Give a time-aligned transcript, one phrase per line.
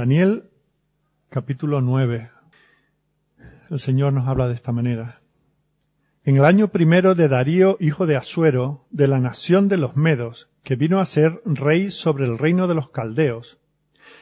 [0.00, 0.48] Daniel
[1.28, 2.30] capítulo 9.
[3.68, 5.20] El Señor nos habla de esta manera.
[6.24, 10.48] En el año primero de Darío, hijo de Asuero, de la nación de los Medos,
[10.62, 13.58] que vino a ser rey sobre el reino de los Caldeos,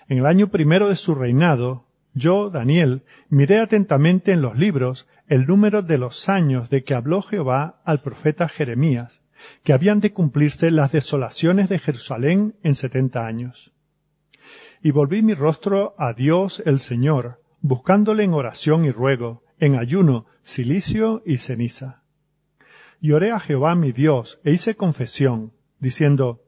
[0.08, 5.46] en el año primero de su reinado, yo, Daniel, miré atentamente en los libros el
[5.46, 9.22] número de los años de que habló Jehová al profeta Jeremías,
[9.62, 13.70] que habían de cumplirse las desolaciones de Jerusalén en setenta años
[14.82, 20.26] y volví mi rostro a Dios el Señor, buscándole en oración y ruego, en ayuno,
[20.42, 22.02] silicio y ceniza.
[23.00, 26.42] Y oré a Jehová mi Dios, e hice confesión, diciendo,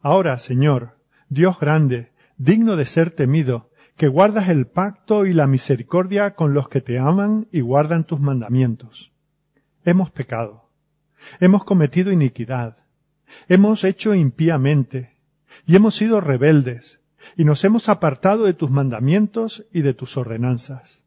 [0.00, 6.34] Ahora, Señor, Dios grande, digno de ser temido, que guardas el pacto y la misericordia
[6.34, 9.12] con los que te aman y guardan tus mandamientos.
[9.84, 10.70] Hemos pecado,
[11.40, 12.78] hemos cometido iniquidad,
[13.48, 15.14] hemos hecho impíamente,
[15.66, 17.00] y hemos sido rebeldes,
[17.36, 21.00] y nos hemos apartado de tus mandamientos y de tus ordenanzas.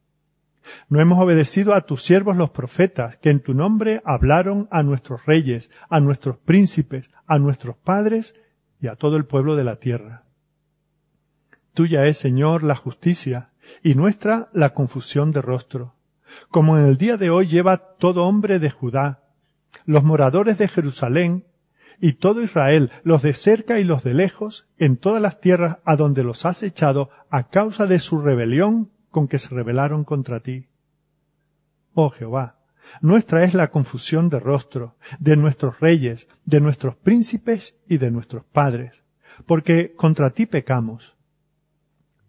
[0.89, 5.25] No hemos obedecido a tus siervos los profetas, que en tu nombre hablaron a nuestros
[5.25, 8.35] reyes, a nuestros príncipes, a nuestros padres
[8.81, 10.23] y a todo el pueblo de la tierra.
[11.73, 13.51] Tuya es, Señor, la justicia,
[13.83, 15.95] y nuestra la confusión de rostro,
[16.49, 19.23] como en el día de hoy lleva todo hombre de Judá,
[19.85, 21.45] los moradores de Jerusalén
[21.99, 25.95] y todo Israel, los de cerca y los de lejos, en todas las tierras a
[25.95, 30.67] donde los has echado a causa de su rebelión con que se rebelaron contra ti.
[31.93, 32.59] Oh Jehová,
[33.01, 38.45] nuestra es la confusión de rostro, de nuestros reyes, de nuestros príncipes y de nuestros
[38.45, 39.03] padres,
[39.45, 41.15] porque contra ti pecamos.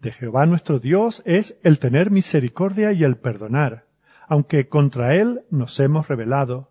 [0.00, 3.86] De Jehová nuestro Dios es el tener misericordia y el perdonar,
[4.28, 6.70] aunque contra él nos hemos rebelado,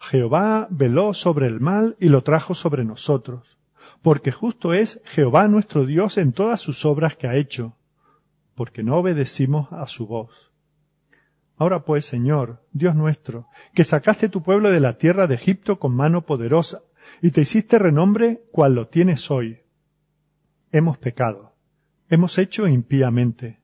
[0.00, 3.58] Jehová veló sobre el mal y lo trajo sobre nosotros,
[4.02, 7.76] porque justo es Jehová nuestro Dios en todas sus obras que ha hecho,
[8.54, 10.52] porque no obedecimos a su voz.
[11.56, 15.94] Ahora pues, Señor, Dios nuestro, que sacaste tu pueblo de la tierra de Egipto con
[15.94, 16.82] mano poderosa,
[17.20, 19.62] y te hiciste renombre cual lo tienes hoy.
[20.70, 21.54] Hemos pecado,
[22.08, 23.60] hemos hecho impíamente.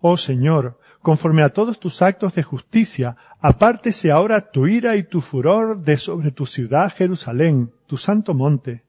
[0.00, 5.20] Oh Señor, conforme a todos tus actos de justicia, apártese ahora tu ira y tu
[5.20, 8.84] furor de sobre tu ciudad Jerusalén, tu santo monte.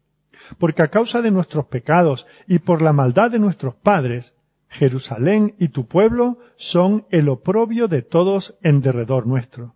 [0.57, 4.35] Porque a causa de nuestros pecados y por la maldad de nuestros padres,
[4.67, 9.75] Jerusalén y tu pueblo son el oprobio de todos en derredor nuestro.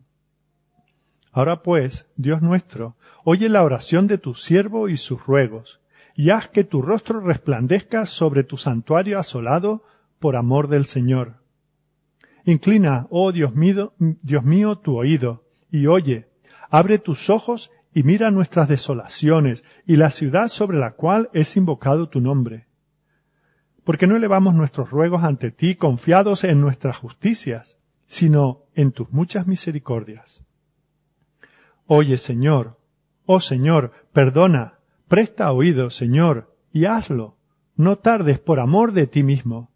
[1.31, 5.81] Ahora pues, Dios nuestro, oye la oración de tu siervo y sus ruegos,
[6.15, 9.83] y haz que tu rostro resplandezca sobre tu santuario asolado
[10.19, 11.42] por amor del Señor
[12.45, 16.27] Inclina, oh Dios mío, Dios mío, tu oído, y oye,
[16.69, 22.09] abre tus ojos y mira nuestras desolaciones y la ciudad sobre la cual es invocado
[22.09, 22.67] tu nombre.
[23.83, 27.77] Porque no elevamos nuestros ruegos ante ti confiados en nuestras justicias,
[28.07, 30.43] sino en tus muchas misericordias.
[31.85, 32.79] Oye, Señor,
[33.25, 37.37] oh Señor, perdona, presta oído, Señor, y hazlo.
[37.75, 39.72] No tardes por amor de ti mismo.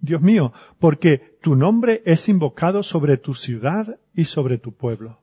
[0.00, 5.20] Dios mío, porque tu nombre es invocado sobre tu ciudad y sobre tu pueblo.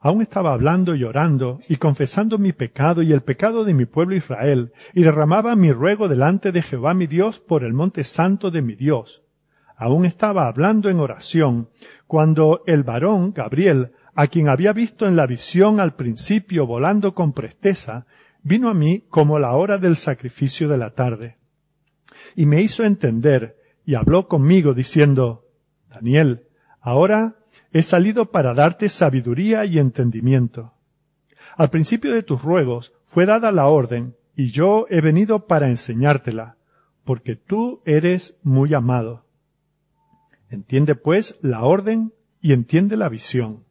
[0.00, 4.16] Aún estaba hablando y orando y confesando mi pecado y el pecado de mi pueblo
[4.16, 8.62] Israel, y derramaba mi ruego delante de Jehová mi Dios por el monte santo de
[8.62, 9.22] mi Dios.
[9.76, 11.70] Aún estaba hablando en oración,
[12.06, 17.32] cuando el varón, Gabriel, a quien había visto en la visión al principio volando con
[17.32, 18.06] presteza,
[18.42, 21.41] vino a mí como la hora del sacrificio de la tarde
[22.36, 25.46] y me hizo entender y habló conmigo diciendo,
[25.88, 26.46] Daniel,
[26.80, 27.36] ahora
[27.72, 30.74] he salido para darte sabiduría y entendimiento.
[31.56, 36.56] Al principio de tus ruegos fue dada la orden, y yo he venido para enseñártela,
[37.04, 39.26] porque tú eres muy amado.
[40.48, 43.64] Entiende pues la orden y entiende la visión.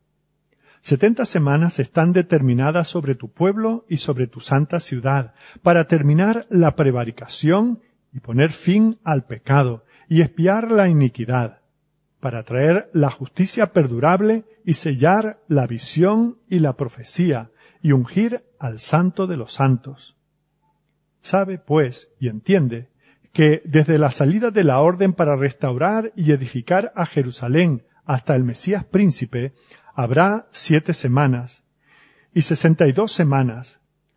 [0.81, 6.75] Setenta semanas están determinadas sobre tu pueblo y sobre tu santa ciudad, para terminar la
[6.75, 7.81] prevaricación
[8.13, 11.62] y poner fin al pecado y espiar la iniquidad,
[12.19, 18.80] para traer la justicia perdurable y sellar la visión y la profecía y ungir al
[18.80, 20.16] santo de los santos.
[21.22, 22.90] Sabe, pues, y entiende,
[23.34, 28.44] que desde la salida de la orden para restaurar y edificar a Jerusalén hasta el
[28.44, 29.54] Mesías príncipe,
[29.96, 31.64] habrá siete semanas,
[32.34, 33.81] y sesenta y dos semanas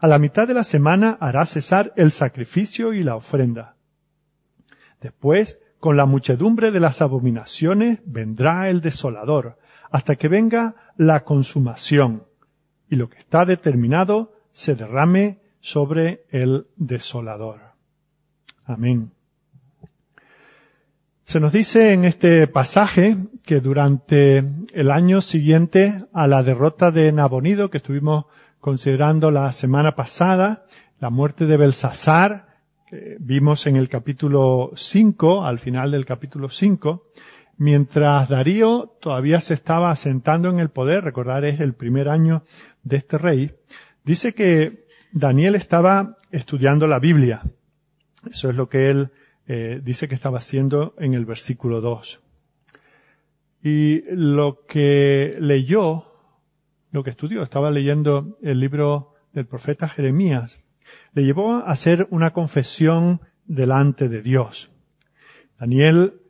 [0.00, 3.76] A la mitad de la semana hará cesar el sacrificio y la ofrenda.
[5.00, 9.58] Después, con la muchedumbre de las abominaciones, vendrá el desolador,
[9.90, 12.24] hasta que venga la consumación,
[12.88, 17.60] y lo que está determinado se derrame sobre el desolador.
[18.64, 19.12] Amén.
[21.24, 27.12] Se nos dice en este pasaje que durante el año siguiente a la derrota de
[27.12, 28.24] Nabonido, que estuvimos
[28.60, 30.66] considerando la semana pasada,
[31.00, 32.48] la muerte de Belsasar,
[32.88, 37.04] que vimos en el capítulo 5, al final del capítulo 5,
[37.58, 42.44] mientras Darío todavía se estaba asentando en el poder, recordar es el primer año
[42.82, 43.54] de este rey,
[44.04, 47.42] dice que Daniel estaba estudiando la Biblia.
[48.30, 49.10] Eso es lo que él
[49.46, 52.20] eh, dice que estaba haciendo en el versículo 2.
[53.62, 56.07] Y lo que leyó,
[56.90, 60.60] lo que estudió, estaba leyendo el libro del profeta Jeremías,
[61.12, 64.70] le llevó a hacer una confesión delante de Dios.
[65.58, 66.20] Daniel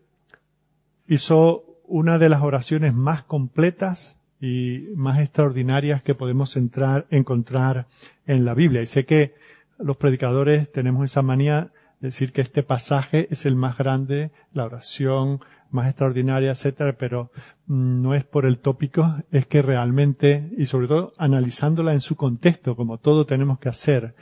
[1.07, 7.87] hizo una de las oraciones más completas y más extraordinarias que podemos entrar, encontrar
[8.27, 8.83] en la Biblia.
[8.83, 9.35] Y sé que
[9.79, 15.41] los predicadores tenemos esa manía decir que este pasaje es el más grande, la oración
[15.71, 17.31] más extraordinaria, etcétera, pero
[17.67, 22.17] mm, no es por el tópico, es que realmente, y sobre todo analizándola en su
[22.17, 24.15] contexto, como todo tenemos que hacer,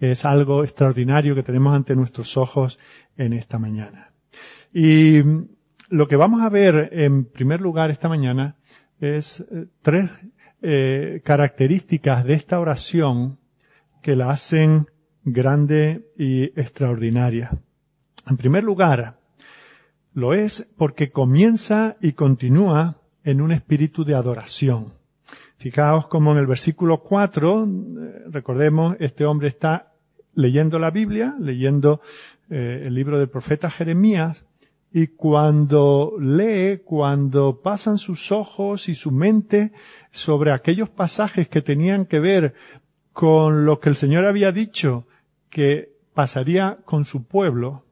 [0.00, 2.78] es algo extraordinario que tenemos ante nuestros ojos
[3.16, 4.12] en esta mañana.
[4.72, 5.48] Y mm,
[5.90, 8.56] lo que vamos a ver en primer lugar esta mañana
[9.00, 10.10] es eh, tres
[10.60, 13.38] eh, características de esta oración
[14.02, 14.86] que la hacen
[15.24, 17.50] grande y extraordinaria.
[18.28, 19.17] En primer lugar,
[20.14, 24.94] lo es porque comienza y continúa en un espíritu de adoración.
[25.56, 29.92] Fijaos como en el versículo 4, eh, recordemos, este hombre está
[30.34, 32.00] leyendo la Biblia, leyendo
[32.48, 34.44] eh, el libro del profeta Jeremías,
[34.92, 39.72] y cuando lee, cuando pasan sus ojos y su mente
[40.10, 42.54] sobre aquellos pasajes que tenían que ver
[43.12, 45.06] con lo que el Señor había dicho
[45.50, 47.84] que pasaría con su pueblo,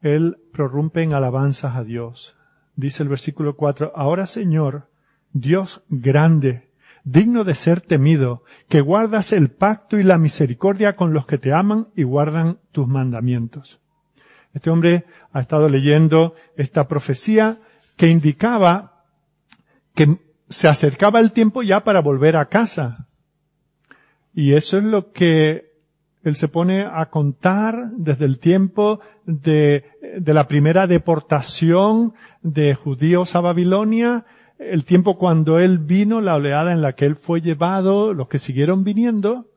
[0.00, 2.36] él prorrumpe en alabanzas a Dios.
[2.76, 4.88] Dice el versículo 4, Ahora Señor,
[5.32, 6.70] Dios grande,
[7.04, 11.52] digno de ser temido, que guardas el pacto y la misericordia con los que te
[11.52, 13.80] aman y guardan tus mandamientos.
[14.54, 17.58] Este hombre ha estado leyendo esta profecía
[17.96, 19.04] que indicaba
[19.94, 20.18] que
[20.48, 23.08] se acercaba el tiempo ya para volver a casa.
[24.34, 25.72] Y eso es lo que
[26.22, 29.84] él se pone a contar desde el tiempo de,
[30.18, 34.26] de, la primera deportación de judíos a Babilonia,
[34.58, 38.38] el tiempo cuando él vino, la oleada en la que él fue llevado, los que
[38.38, 39.50] siguieron viniendo,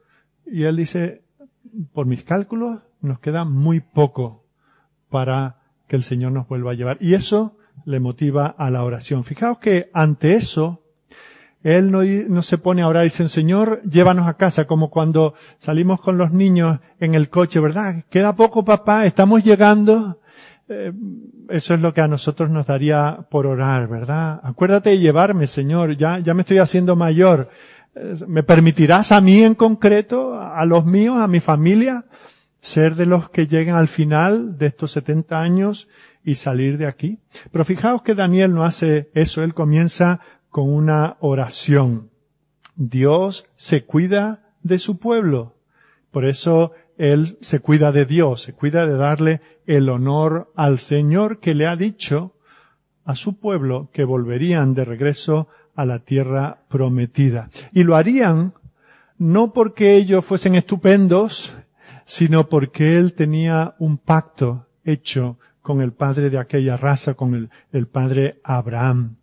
[0.45, 1.24] y él dice,
[1.93, 4.45] por mis cálculos, nos queda muy poco
[5.09, 5.57] para
[5.88, 6.97] que el Señor nos vuelva a llevar.
[7.00, 9.24] Y eso le motiva a la oración.
[9.24, 10.81] Fijaos que ante eso,
[11.63, 16.00] él no, se pone a orar y dice, Señor, llévanos a casa, como cuando salimos
[16.00, 18.03] con los niños en el coche, ¿verdad?
[18.09, 20.19] Queda poco, papá, estamos llegando.
[20.67, 20.91] Eh,
[21.50, 24.39] eso es lo que a nosotros nos daría por orar, ¿verdad?
[24.43, 27.50] Acuérdate de llevarme, Señor, ya, ya me estoy haciendo mayor.
[27.93, 32.05] Eh, ¿Me permitirás a mí en concreto, a los míos, a mi familia,
[32.60, 35.88] ser de los que lleguen al final de estos 70 años
[36.24, 37.19] y salir de aquí?
[37.51, 40.19] Pero fijaos que Daniel no hace eso, él comienza
[40.50, 42.10] con una oración.
[42.75, 45.55] Dios se cuida de su pueblo.
[46.10, 51.40] Por eso Él se cuida de Dios, se cuida de darle el honor al Señor
[51.40, 52.36] que le ha dicho
[53.04, 57.50] a su pueblo que volverían de regreso a la tierra prometida.
[57.74, 58.54] Y lo harían
[59.18, 61.54] no porque ellos fuesen estupendos,
[62.06, 67.50] sino porque él tenía un pacto hecho con el padre de aquella raza, con el,
[67.72, 69.18] el padre Abraham.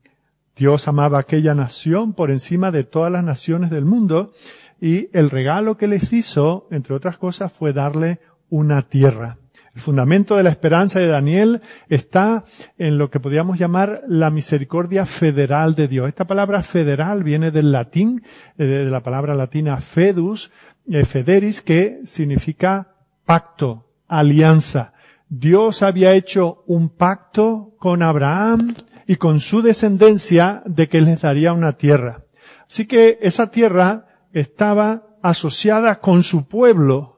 [0.57, 4.33] Dios amaba aquella nación por encima de todas las naciones del mundo
[4.83, 8.19] y el regalo que les hizo, entre otras cosas, fue darle
[8.51, 9.39] una tierra.
[9.77, 12.45] El fundamento de la esperanza de Daniel está
[12.79, 16.09] en lo que podríamos llamar la misericordia federal de Dios.
[16.09, 18.25] Esta palabra federal viene del latín,
[18.59, 20.51] eh, de la palabra latina fedus,
[20.91, 24.95] eh, federis, que significa pacto, alianza.
[25.29, 28.75] Dios había hecho un pacto con Abraham
[29.07, 32.25] y con su descendencia de que les daría una tierra.
[32.67, 37.13] Así que esa tierra estaba asociada con su pueblo,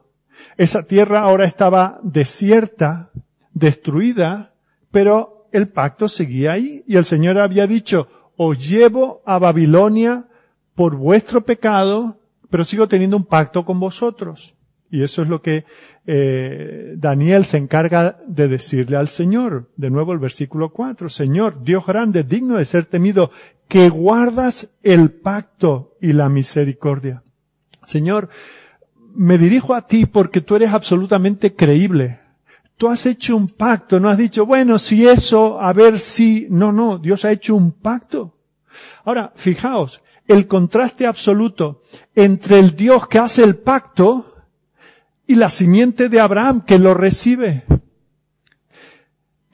[0.57, 3.11] esa tierra ahora estaba desierta,
[3.53, 4.53] destruida,
[4.91, 8.07] pero el pacto seguía ahí y el Señor había dicho,
[8.37, 10.27] os llevo a Babilonia
[10.75, 12.19] por vuestro pecado,
[12.49, 14.55] pero sigo teniendo un pacto con vosotros.
[14.91, 15.65] Y eso es lo que
[16.07, 19.71] eh, Daniel se encarga de decirle al Señor.
[19.75, 21.09] De nuevo el versículo 4.
[21.09, 23.31] Señor, Dios grande, digno de ser temido,
[23.67, 27.23] que guardas el pacto y la misericordia.
[27.85, 28.29] Señor,
[29.15, 32.19] me dirijo a ti porque tú eres absolutamente creíble.
[32.77, 36.73] Tú has hecho un pacto, no has dicho, bueno, si eso, a ver si, no,
[36.73, 38.37] no, Dios ha hecho un pacto.
[39.05, 41.83] Ahora, fijaos, el contraste absoluto
[42.13, 44.34] entre el Dios que hace el pacto
[45.27, 47.63] y la simiente de Abraham que lo recibe.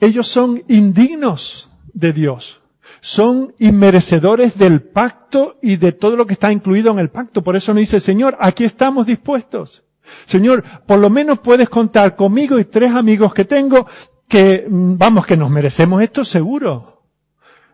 [0.00, 2.62] Ellos son indignos de Dios
[3.04, 7.42] son inmerecedores del pacto y de todo lo que está incluido en el pacto.
[7.42, 9.82] Por eso nos dice, Señor, aquí estamos dispuestos.
[10.24, 13.88] Señor, por lo menos puedes contar conmigo y tres amigos que tengo
[14.28, 17.02] que, mm, vamos, que nos merecemos esto seguro.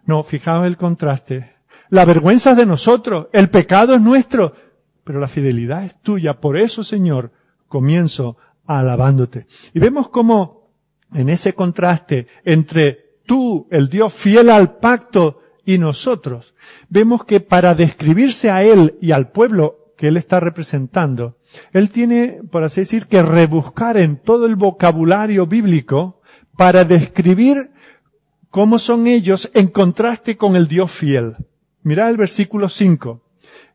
[0.07, 1.57] No, fijaos el contraste.
[1.90, 4.55] La vergüenza es de nosotros, el pecado es nuestro,
[5.05, 6.40] pero la fidelidad es tuya.
[6.40, 7.33] Por eso, Señor,
[7.69, 9.47] comienzo alabándote.
[9.73, 10.73] Y vemos cómo
[11.15, 16.55] en ese contraste entre tú, el Dios fiel al pacto, y nosotros,
[16.89, 21.37] vemos que para describirse a Él y al pueblo que Él está representando,
[21.75, 26.23] Él tiene, por así decir, que rebuscar en todo el vocabulario bíblico
[26.57, 27.71] para describir
[28.49, 31.37] cómo son ellos en contraste con el Dios fiel.
[31.83, 33.21] Mirad el versículo 5.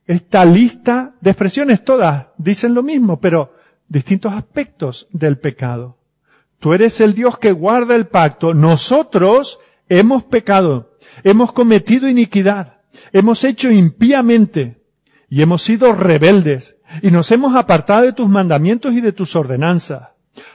[0.07, 3.52] Esta lista de expresiones todas dicen lo mismo, pero
[3.93, 5.99] distintos aspectos del pecado.
[6.59, 8.55] Tú eres el Dios que guarda el pacto.
[8.55, 12.81] Nosotros hemos pecado, hemos cometido iniquidad,
[13.11, 14.81] hemos hecho impíamente
[15.29, 20.09] y hemos sido rebeldes y nos hemos apartado de tus mandamientos y de tus ordenanzas.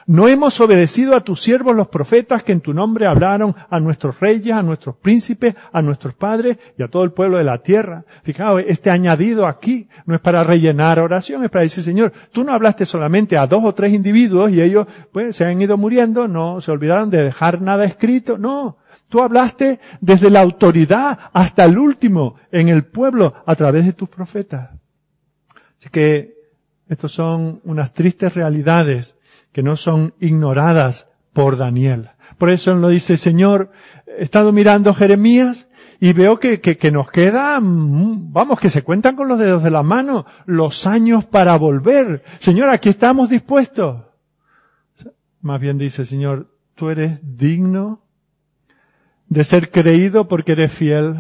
[0.07, 4.19] No hemos obedecido a tus siervos los profetas que en tu nombre hablaron a nuestros
[4.19, 8.05] reyes, a nuestros príncipes, a nuestros padres y a todo el pueblo de la tierra.
[8.23, 12.53] Fijaos, este añadido aquí no es para rellenar oración, es para decir, Señor, tú no
[12.53, 16.61] hablaste solamente a dos o tres individuos y ellos pues se han ido muriendo, no
[16.61, 18.79] se olvidaron de dejar nada escrito, no.
[19.09, 24.09] Tú hablaste desde la autoridad hasta el último en el pueblo a través de tus
[24.09, 24.71] profetas.
[25.79, 26.35] Así que
[26.89, 29.18] estos son unas tristes realidades
[29.53, 32.11] que no son ignoradas por Daniel.
[32.37, 33.71] Por eso él lo dice, Señor,
[34.07, 35.69] he estado mirando Jeremías
[36.01, 39.83] y veo que, que, nos quedan, vamos, que se cuentan con los dedos de la
[39.83, 42.23] mano los años para volver.
[42.39, 44.05] Señor, aquí estamos dispuestos.
[45.41, 48.05] Más bien dice, Señor, tú eres digno
[49.29, 51.17] de ser creído porque eres fiel.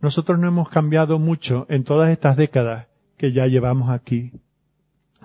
[0.00, 2.86] Nosotros no hemos cambiado mucho en todas estas décadas
[3.18, 4.32] que ya llevamos aquí.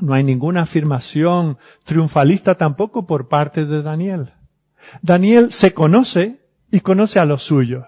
[0.02, 4.34] No hay ninguna afirmación triunfalista tampoco por parte de Daniel.
[5.02, 7.86] Daniel se conoce y conoce a los suyos.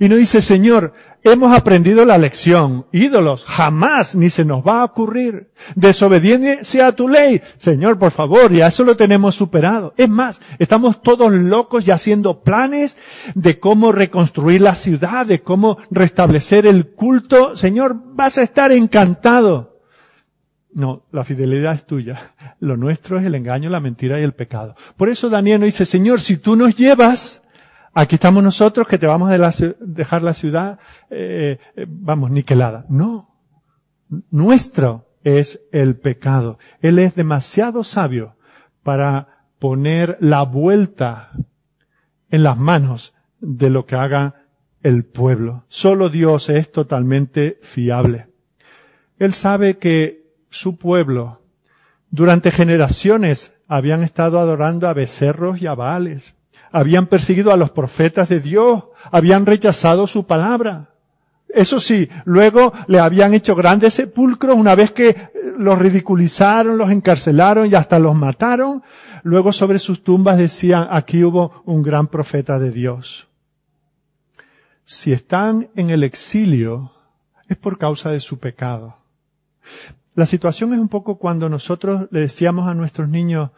[0.00, 2.86] Y no dice, Señor, hemos aprendido la lección.
[2.92, 5.52] Ídolos, jamás ni se nos va a ocurrir.
[5.74, 7.40] Desobediencia a tu ley.
[7.58, 9.94] Señor, por favor, ya eso lo tenemos superado.
[9.96, 12.96] Es más, estamos todos locos y haciendo planes
[13.34, 17.56] de cómo reconstruir la ciudad, de cómo restablecer el culto.
[17.56, 19.77] Señor, vas a estar encantado.
[20.78, 22.34] No, la fidelidad es tuya.
[22.60, 24.76] Lo nuestro es el engaño, la mentira y el pecado.
[24.96, 27.42] Por eso Daniel nos dice, Señor, si tú nos llevas,
[27.94, 30.78] aquí estamos nosotros que te vamos a dejar la ciudad,
[31.10, 32.86] eh, eh, vamos, niquelada.
[32.88, 33.28] No.
[34.30, 36.60] Nuestro es el pecado.
[36.80, 38.36] Él es demasiado sabio
[38.84, 41.32] para poner la vuelta
[42.30, 44.44] en las manos de lo que haga
[44.84, 45.64] el pueblo.
[45.66, 48.28] Solo Dios es totalmente fiable.
[49.18, 51.40] Él sabe que su pueblo
[52.10, 55.74] durante generaciones habían estado adorando a becerros y a
[56.70, 60.90] habían perseguido a los profetas de Dios, habían rechazado su palabra.
[61.48, 67.70] Eso sí, luego le habían hecho grandes sepulcros una vez que los ridiculizaron, los encarcelaron
[67.70, 68.82] y hasta los mataron.
[69.22, 73.28] Luego sobre sus tumbas decían, aquí hubo un gran profeta de Dios.
[74.84, 76.92] Si están en el exilio,
[77.48, 78.96] es por causa de su pecado.
[80.18, 83.52] La situación es un poco cuando nosotros le decíamos a nuestros niños,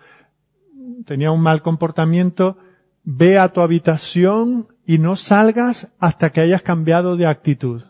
[1.07, 2.59] tenía un mal comportamiento,
[3.03, 7.85] ve a tu habitación y no salgas hasta que hayas cambiado de actitud.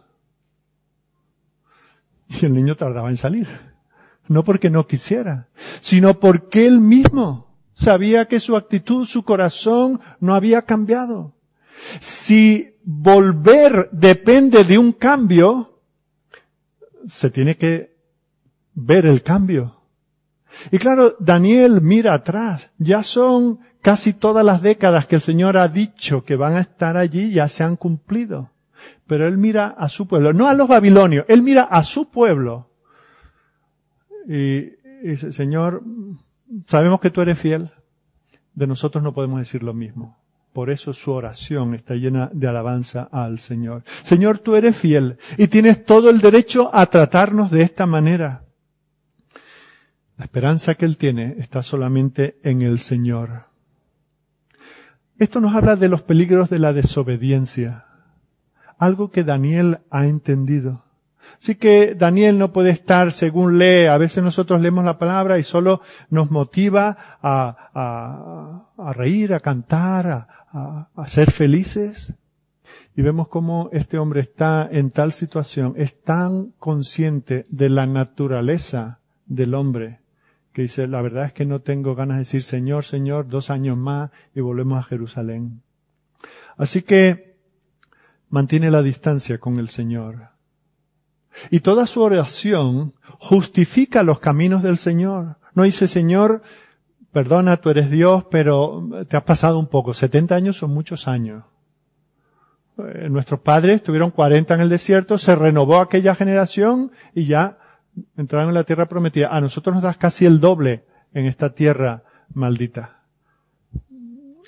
[2.28, 3.48] Y el niño tardaba en salir.
[4.28, 5.48] No porque no quisiera,
[5.80, 11.34] sino porque él mismo sabía que su actitud, su corazón no había cambiado.
[11.98, 15.80] Si volver depende de un cambio,
[17.08, 17.90] se tiene que
[18.80, 19.76] ver el cambio.
[20.70, 22.70] Y claro, Daniel mira atrás.
[22.78, 26.96] Ya son casi todas las décadas que el Señor ha dicho que van a estar
[26.96, 28.50] allí, ya se han cumplido.
[29.06, 32.70] Pero él mira a su pueblo, no a los babilonios, él mira a su pueblo.
[34.28, 34.72] Y
[35.02, 35.82] dice, Señor,
[36.66, 37.70] sabemos que tú eres fiel.
[38.54, 40.18] De nosotros no podemos decir lo mismo.
[40.52, 43.84] Por eso su oración está llena de alabanza al Señor.
[44.02, 48.44] Señor, tú eres fiel y tienes todo el derecho a tratarnos de esta manera.
[50.20, 53.44] La esperanza que él tiene está solamente en el Señor.
[55.18, 57.86] Esto nos habla de los peligros de la desobediencia,
[58.76, 60.84] algo que Daniel ha entendido.
[61.38, 63.86] Así que Daniel no puede estar según lee.
[63.86, 70.06] A veces nosotros leemos la palabra y solo nos motiva a, a, reír, a cantar,
[70.06, 72.12] a, a ser felices.
[72.94, 78.98] Y vemos cómo este hombre está en tal situación, es tan consciente de la naturaleza
[79.24, 79.99] del hombre,
[80.52, 83.76] que dice, la verdad es que no tengo ganas de decir, Señor, Señor, dos años
[83.76, 85.62] más y volvemos a Jerusalén.
[86.56, 87.36] Así que
[88.28, 90.30] mantiene la distancia con el Señor.
[91.50, 95.36] Y toda su oración justifica los caminos del Señor.
[95.54, 96.42] No dice, Señor,
[97.12, 99.94] perdona, tú eres Dios, pero te has pasado un poco.
[99.94, 101.44] 70 años son muchos años.
[102.78, 107.58] Eh, nuestros padres tuvieron 40 en el desierto, se renovó aquella generación y ya
[108.16, 109.28] entraron en la tierra prometida.
[109.28, 113.00] A nosotros nos das casi el doble en esta tierra maldita.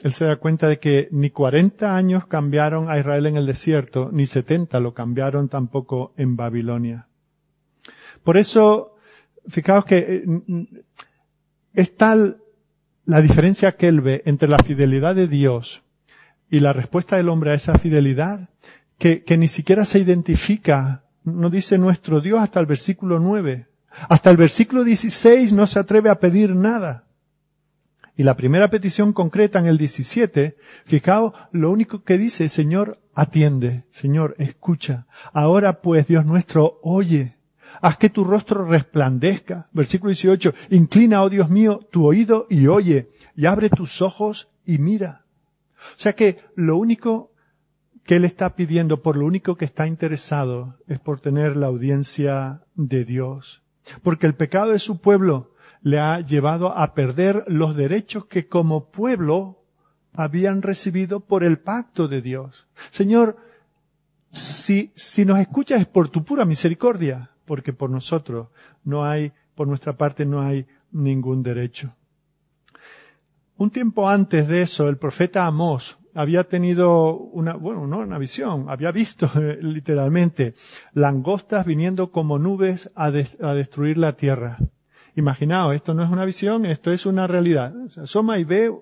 [0.03, 4.11] Él se da cuenta de que ni 40 años cambiaron a Israel en el desierto,
[4.13, 7.07] ni 70 lo cambiaron tampoco en Babilonia.
[8.25, 8.97] Por eso,
[9.47, 10.25] fijaos que eh,
[11.73, 12.43] es tal
[13.05, 15.83] la diferencia que él ve entre la fidelidad de Dios
[16.51, 18.51] y la respuesta del hombre a esa fidelidad,
[18.99, 23.67] que, que ni siquiera se identifica no dice nuestro Dios hasta el versículo 9.
[24.09, 27.05] Hasta el versículo 16 no se atreve a pedir nada.
[28.17, 33.85] Y la primera petición concreta en el 17, fijaos, lo único que dice, Señor, atiende,
[33.91, 35.07] Señor, escucha.
[35.33, 37.37] Ahora pues, Dios nuestro, oye.
[37.81, 39.69] Haz que tu rostro resplandezca.
[39.73, 44.79] Versículo 18, inclina, oh Dios mío, tu oído y oye, y abre tus ojos y
[44.79, 45.25] mira.
[45.97, 47.32] O sea que lo único
[48.05, 52.63] que él está pidiendo, por lo único que está interesado, es por tener la audiencia
[52.75, 53.63] de Dios.
[54.03, 58.91] Porque el pecado de su pueblo le ha llevado a perder los derechos que como
[58.91, 59.65] pueblo
[60.15, 62.67] habían recibido por el pacto de Dios.
[62.91, 63.37] Señor,
[64.31, 68.49] si, si nos escuchas es por tu pura misericordia, porque por nosotros
[68.85, 71.95] no hay, por nuestra parte no hay ningún derecho.
[73.57, 78.67] Un tiempo antes de eso, el profeta Amós había tenido una, bueno, no una visión,
[78.69, 80.55] había visto literalmente
[80.93, 84.59] langostas viniendo como nubes a, destruir la tierra.
[85.15, 87.75] Imaginaos, esto no es una visión, esto es una realidad.
[87.89, 88.73] Se asoma y ve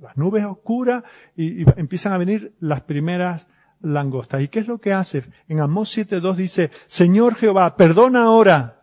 [0.00, 1.04] las nubes oscuras
[1.36, 3.48] y, y, empiezan a venir las primeras
[3.80, 4.40] langostas.
[4.40, 5.24] ¿Y qué es lo que hace?
[5.46, 8.80] En Amós 7.2 dice, Señor Jehová, perdona ahora.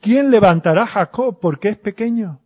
[0.00, 2.40] ¿Quién levantará a Jacob porque es pequeño?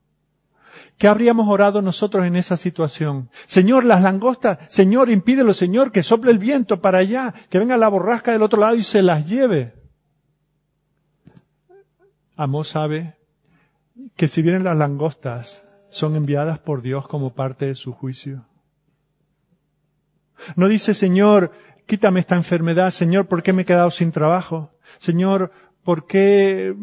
[0.99, 3.31] ¿Qué habríamos orado nosotros en esa situación?
[3.47, 7.89] Señor, las langostas, Señor, impídelo, Señor, que sople el viento para allá, que venga la
[7.89, 9.75] borrasca del otro lado y se las lleve.
[12.37, 13.17] Amós sabe
[14.17, 18.47] que si vienen las langostas, son enviadas por Dios como parte de su juicio.
[20.57, 21.53] No dice, Señor,
[21.87, 24.73] quítame esta enfermedad, Señor, ¿por qué me he quedado sin trabajo?
[24.99, 25.53] Señor,
[25.85, 26.75] ¿por qué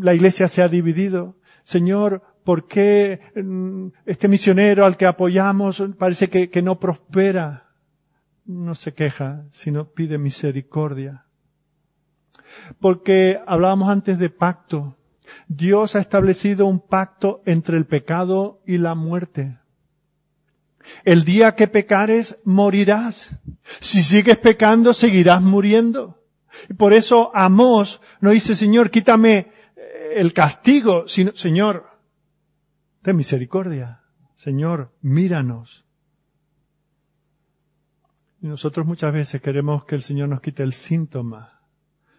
[0.00, 1.36] la iglesia se ha dividido?
[1.62, 7.70] Señor, ¿Por qué mm, este misionero al que apoyamos parece que, no prospera?
[8.44, 11.26] No se queja, sino pide misericordia.
[12.80, 14.96] Porque hablábamos antes de pacto.
[15.46, 19.60] Dios ha establecido un pacto entre el pecado y la muerte.
[21.04, 23.38] El día que pecares, morirás.
[23.78, 26.20] Si sigues pecando, seguirás muriendo.
[26.68, 31.89] Y por eso Amós no dice, Señor, quítame eh, el castigo, sino, Señor,
[33.02, 34.02] ten misericordia.
[34.34, 35.84] Señor, míranos.
[38.40, 41.60] Y nosotros muchas veces queremos que el Señor nos quite el síntoma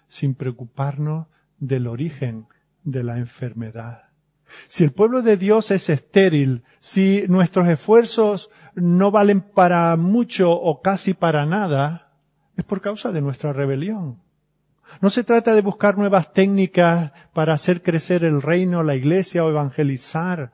[0.07, 2.47] sin preocuparnos del origen
[2.83, 4.09] de la enfermedad.
[4.67, 10.81] Si el pueblo de Dios es estéril, si nuestros esfuerzos no valen para mucho o
[10.81, 12.11] casi para nada,
[12.57, 14.21] es por causa de nuestra rebelión.
[14.99, 19.49] No se trata de buscar nuevas técnicas para hacer crecer el reino, la iglesia o
[19.49, 20.51] evangelizar.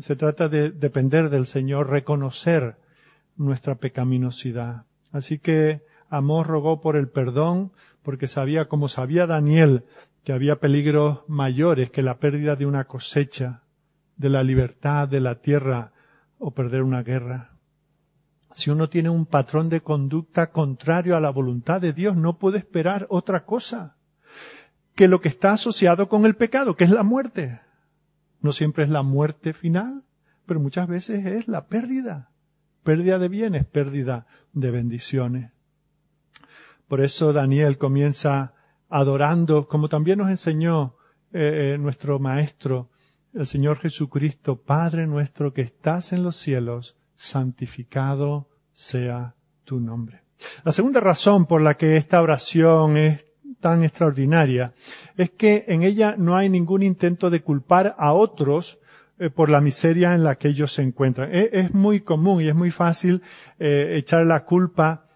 [0.00, 2.76] Se trata de depender del Señor, reconocer
[3.36, 4.84] nuestra pecaminosidad.
[5.12, 9.84] Así que Amor rogó por el perdón porque sabía, como sabía Daniel,
[10.24, 13.62] que había peligros mayores que la pérdida de una cosecha,
[14.16, 15.92] de la libertad de la tierra
[16.38, 17.52] o perder una guerra.
[18.54, 22.58] Si uno tiene un patrón de conducta contrario a la voluntad de Dios, no puede
[22.58, 23.96] esperar otra cosa
[24.94, 27.60] que lo que está asociado con el pecado, que es la muerte.
[28.44, 30.04] No siempre es la muerte final,
[30.44, 32.30] pero muchas veces es la pérdida.
[32.82, 35.52] Pérdida de bienes, pérdida de bendiciones.
[36.86, 38.52] Por eso Daniel comienza
[38.90, 40.98] adorando, como también nos enseñó
[41.32, 42.90] eh, eh, nuestro Maestro,
[43.32, 50.22] el Señor Jesucristo, Padre nuestro que estás en los cielos, santificado sea tu nombre.
[50.64, 53.24] La segunda razón por la que esta oración es
[53.64, 54.74] tan extraordinaria
[55.16, 58.78] es que en ella no hay ningún intento de culpar a otros
[59.18, 61.30] eh, por la miseria en la que ellos se encuentran.
[61.32, 63.22] Es, muy común y es muy fácil
[63.58, 65.06] echar la culpa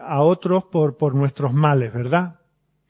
[0.00, 2.38] a otros por, por nuestros males, ¿verdad?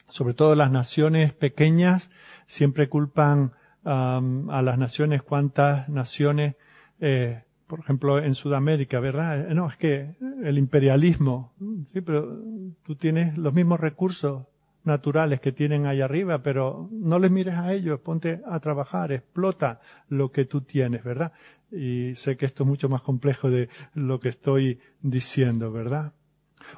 [0.09, 2.11] sobre todo las naciones pequeñas,
[2.47, 3.53] siempre culpan
[3.85, 6.57] a las naciones, cuántas naciones,
[7.01, 9.51] eh, por ejemplo, en Sudamérica, ¿verdad?
[9.51, 11.55] Eh, no, es que el imperialismo,
[11.93, 12.39] sí, pero
[12.83, 14.47] tú tienes los mismos recursos
[14.89, 19.81] naturales que tienen ahí arriba, pero no les mires a ellos, ponte a trabajar, explota
[20.09, 21.33] lo que tú tienes, ¿verdad?
[21.71, 26.13] Y sé que esto es mucho más complejo de lo que estoy diciendo, ¿verdad?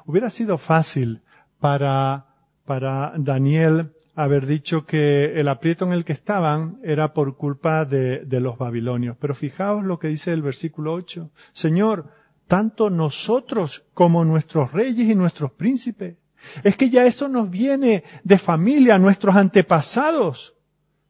[0.05, 1.21] Hubiera sido fácil
[1.59, 2.27] para
[2.65, 8.25] para Daniel haber dicho que el aprieto en el que estaban era por culpa de,
[8.29, 9.17] los babilonios.
[9.19, 11.31] Pero fijaos lo que dice el versículo 8.
[11.51, 12.13] Señor,
[12.47, 16.15] tanto nosotros como nuestros reyes y nuestros príncipes.
[16.63, 20.55] Es que ya esto nos viene de familia, nuestros antepasados.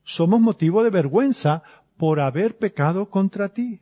[0.04, 1.64] Somos motivo de vergüenza
[1.98, 3.82] por haber pecado contra ti.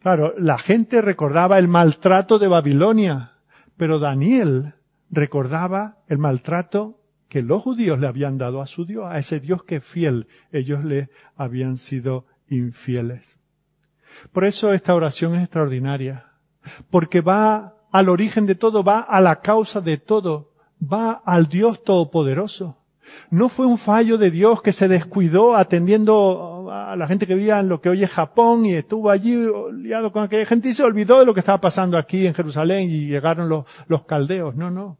[0.00, 3.32] Claro, la gente recordaba el maltrato de Babilonia,
[3.76, 4.74] pero Daniel
[5.10, 9.64] recordaba el maltrato que los judíos le habían dado a su Dios, a ese Dios
[9.64, 13.36] que fiel ellos le habían sido infieles.
[14.32, 16.26] Por eso esta oración es extraordinaria,
[16.90, 20.50] porque va al origen de todo, va a la causa de todo,
[20.82, 22.78] va al Dios Todopoderoso.
[23.30, 27.60] No fue un fallo de Dios que se descuidó atendiendo a la gente que vivía
[27.60, 30.82] en lo que hoy es Japón y estuvo allí liado con aquella gente y se
[30.82, 34.56] olvidó de lo que estaba pasando aquí en Jerusalén y llegaron los, los caldeos.
[34.56, 34.96] No, no.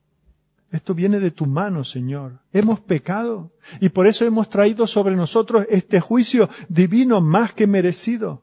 [0.71, 2.41] Esto viene de tu mano, Señor.
[2.53, 8.43] Hemos pecado y por eso hemos traído sobre nosotros este juicio divino más que merecido.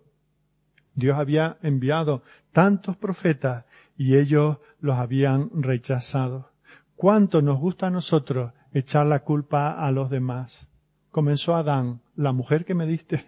[0.93, 3.65] Dios había enviado tantos profetas
[3.99, 6.53] y ellos los habían rechazado.
[6.95, 10.67] ¿Cuánto nos gusta a nosotros echar la culpa a los demás?
[11.11, 13.25] Comenzó Adán, la mujer que me diste,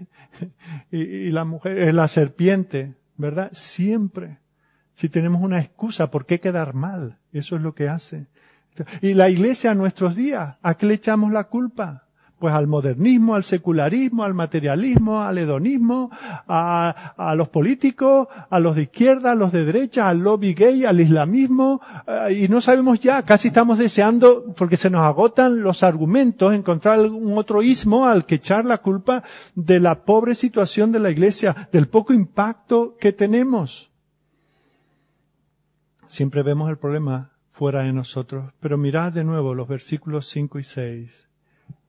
[0.91, 3.49] y, la mujer, es la serpiente, ¿verdad?
[3.51, 4.39] Siempre.
[4.93, 7.19] Si tenemos una excusa, ¿por qué quedar mal?
[7.33, 8.27] Eso es lo que hace.
[9.01, 12.07] Y la iglesia a nuestros días, ¿a qué le echamos la culpa?
[12.41, 16.09] Pues al modernismo, al secularismo, al materialismo, al hedonismo,
[16.47, 20.83] a, a los políticos, a los de izquierda, a los de derecha, al lobby gay,
[20.83, 25.83] al islamismo, eh, y no sabemos ya, casi estamos deseando, porque se nos agotan los
[25.83, 29.23] argumentos, encontrar algún otro ismo al que echar la culpa
[29.53, 33.91] de la pobre situación de la iglesia, del poco impacto que tenemos.
[36.07, 38.51] Siempre vemos el problema fuera de nosotros.
[38.59, 41.30] Pero mirad de nuevo los versículos 5 y 6.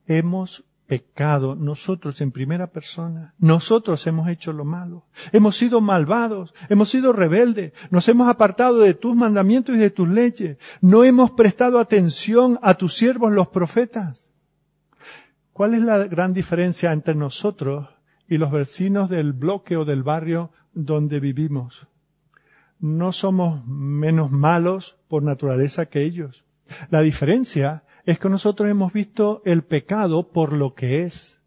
[0.07, 3.33] Hemos pecado nosotros en primera persona.
[3.39, 5.05] Nosotros hemos hecho lo malo.
[5.31, 6.53] Hemos sido malvados.
[6.69, 7.73] Hemos sido rebeldes.
[7.89, 10.57] Nos hemos apartado de tus mandamientos y de tus leyes.
[10.81, 14.29] No hemos prestado atención a tus siervos los profetas.
[15.51, 17.87] ¿Cuál es la gran diferencia entre nosotros
[18.27, 21.87] y los vecinos del bloque o del barrio donde vivimos?
[22.83, 26.43] no somos menos malos por naturaleza que ellos.
[26.89, 31.39] La diferencia es que nosotros hemos visto el pecado por lo que es.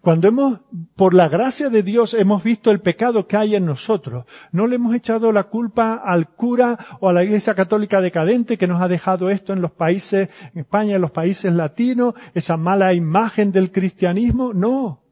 [0.00, 0.60] Cuando hemos,
[0.96, 4.76] por la gracia de Dios, hemos visto el pecado que hay en nosotros, no le
[4.76, 8.88] hemos echado la culpa al cura o a la Iglesia Católica decadente que nos ha
[8.88, 13.72] dejado esto en los países, en España, en los países latinos, esa mala imagen del
[13.72, 14.52] cristianismo.
[14.52, 15.02] No.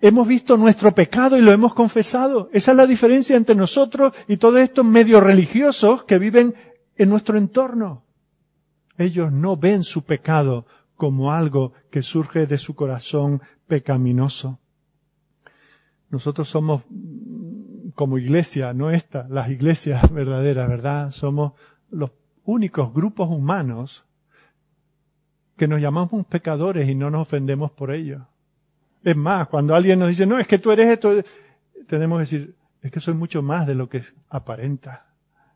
[0.00, 2.50] Hemos visto nuestro pecado y lo hemos confesado.
[2.52, 6.54] Esa es la diferencia entre nosotros y todos estos medios religiosos que viven
[6.96, 8.04] en nuestro entorno.
[8.98, 14.58] Ellos no ven su pecado como algo que surge de su corazón pecaminoso.
[16.10, 16.82] Nosotros somos
[17.94, 21.10] como iglesia, no esta, las iglesias verdaderas, ¿verdad?
[21.12, 21.52] Somos
[21.90, 22.10] los
[22.44, 24.04] únicos grupos humanos
[25.56, 28.26] que nos llamamos pecadores y no nos ofendemos por ello.
[29.04, 31.22] Es más, cuando alguien nos dice, no, es que tú eres esto,
[31.86, 35.06] tenemos que decir, es que soy mucho más de lo que aparenta.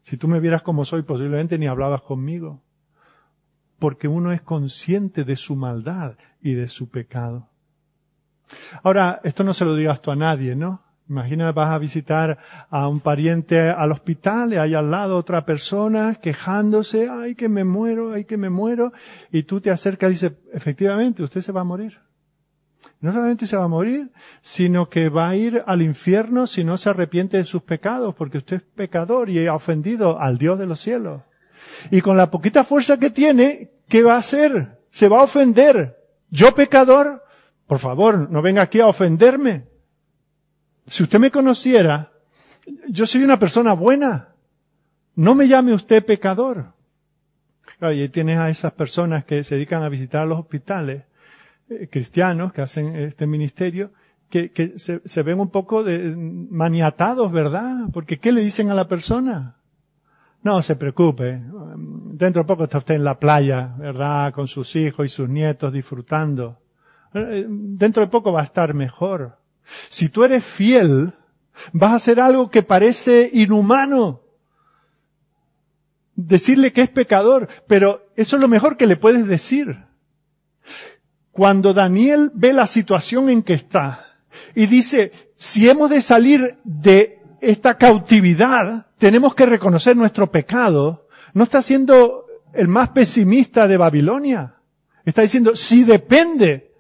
[0.03, 2.61] Si tú me vieras como soy, posiblemente ni hablabas conmigo.
[3.83, 7.49] Porque uno es consciente de su maldad y de su pecado.
[8.85, 10.85] Ahora, esto no se lo digas tú a nadie, ¿no?
[11.09, 12.39] Imagina vas a visitar
[12.71, 17.65] a un pariente al hospital y hay al lado otra persona quejándose, ay que me
[17.65, 18.93] muero, ay que me muero,
[19.33, 21.99] y tú te acercas y dices, efectivamente, usted se va a morir.
[23.01, 26.77] No solamente se va a morir, sino que va a ir al infierno si no
[26.77, 30.67] se arrepiente de sus pecados, porque usted es pecador y ha ofendido al Dios de
[30.67, 31.23] los cielos.
[31.91, 34.81] Y con la poquita fuerza que tiene, ¿qué va a hacer?
[34.91, 35.99] Se va a ofender.
[36.31, 37.25] Yo pecador,
[37.67, 39.65] por favor, no venga aquí a ofenderme.
[40.87, 42.13] Si usted me conociera,
[42.89, 44.29] yo soy una persona buena.
[45.15, 46.73] No me llame usted pecador.
[47.81, 51.03] Y ahí tienes a esas personas que se dedican a visitar los hospitales,
[51.69, 53.91] eh, cristianos que hacen este ministerio,
[54.31, 57.89] que, que se, se, ven un poco de, maniatados, ¿verdad?
[57.93, 59.57] Porque ¿qué le dicen a la persona?
[60.43, 61.41] No se preocupe.
[61.77, 64.33] Dentro de poco está usted en la playa, ¿verdad?
[64.33, 66.59] Con sus hijos y sus nietos disfrutando.
[67.13, 69.39] Dentro de poco va a estar mejor.
[69.89, 71.13] Si tú eres fiel,
[71.73, 74.23] vas a hacer algo que parece inhumano.
[76.15, 79.85] Decirle que es pecador, pero eso es lo mejor que le puedes decir.
[81.31, 84.19] Cuando Daniel ve la situación en que está
[84.55, 91.43] y dice, si hemos de salir de esta cautividad, tenemos que reconocer nuestro pecado, no
[91.43, 92.25] está siendo
[92.55, 94.55] el más pesimista de Babilonia.
[95.05, 96.73] Está diciendo, si depende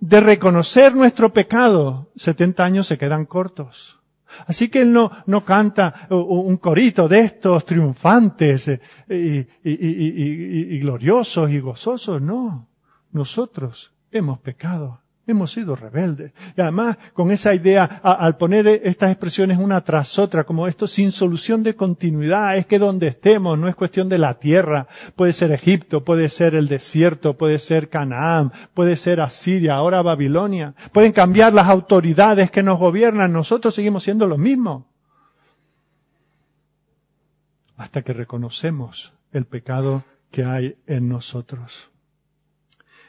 [0.00, 3.98] de reconocer nuestro pecado, 70 años se quedan cortos.
[4.46, 9.38] Así que él no, no canta un corito de estos triunfantes eh, y,
[9.70, 12.68] y, y, gloriosos y gozosos, no.
[13.12, 15.03] Nosotros hemos pecado.
[15.26, 16.32] Hemos sido rebeldes.
[16.54, 21.12] Y además, con esa idea, al poner estas expresiones una tras otra, como esto sin
[21.12, 24.86] solución de continuidad, es que donde estemos no es cuestión de la tierra.
[25.16, 30.74] Puede ser Egipto, puede ser el desierto, puede ser Canaán, puede ser Asiria, ahora Babilonia.
[30.92, 33.32] Pueden cambiar las autoridades que nos gobiernan.
[33.32, 34.84] Nosotros seguimos siendo los mismos.
[37.78, 41.93] Hasta que reconocemos el pecado que hay en nosotros.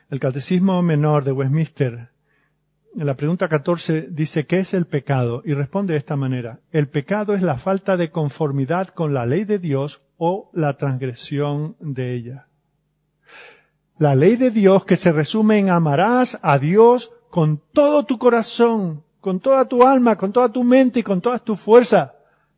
[0.08, 2.12] El Catecismo Menor de Westminster,
[2.96, 5.41] en la pregunta 14, dice, ¿qué es el pecado?
[5.44, 9.46] Y responde de esta manera, el pecado es la falta de conformidad con la ley
[9.46, 12.48] de Dios o la transgresión de ella.
[13.98, 19.04] La ley de Dios que se resume en amarás a Dios con todo tu corazón,
[19.22, 22.13] con toda tu alma, con toda tu mente y con toda tu fuerza,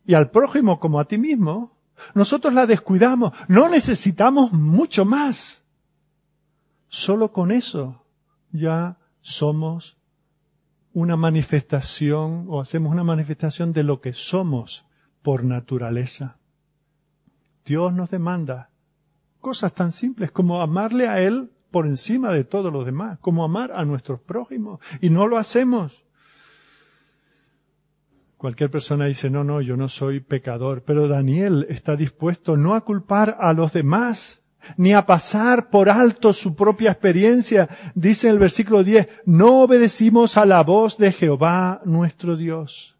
[0.06, 1.78] y al prójimo como a ti mismo,
[2.14, 3.32] nosotros la descuidamos.
[3.48, 5.64] No necesitamos mucho más.
[6.88, 8.06] Solo con eso
[8.52, 9.98] ya somos
[10.94, 14.86] una manifestación o hacemos una manifestación de lo que somos
[15.22, 16.38] por naturaleza.
[17.66, 18.72] Dios nos demanda
[19.42, 23.72] cosas tan simples como amarle a Él por encima de todo lo demás, como amar
[23.74, 26.06] a nuestros prójimos, y no lo hacemos.
[28.38, 32.82] Cualquier persona dice, no, no, yo no soy pecador, pero Daniel está dispuesto no a
[32.82, 34.42] culpar a los demás,
[34.76, 37.70] ni a pasar por alto su propia experiencia.
[37.96, 42.98] Dice el versículo 10, no obedecimos a la voz de Jehová nuestro Dios.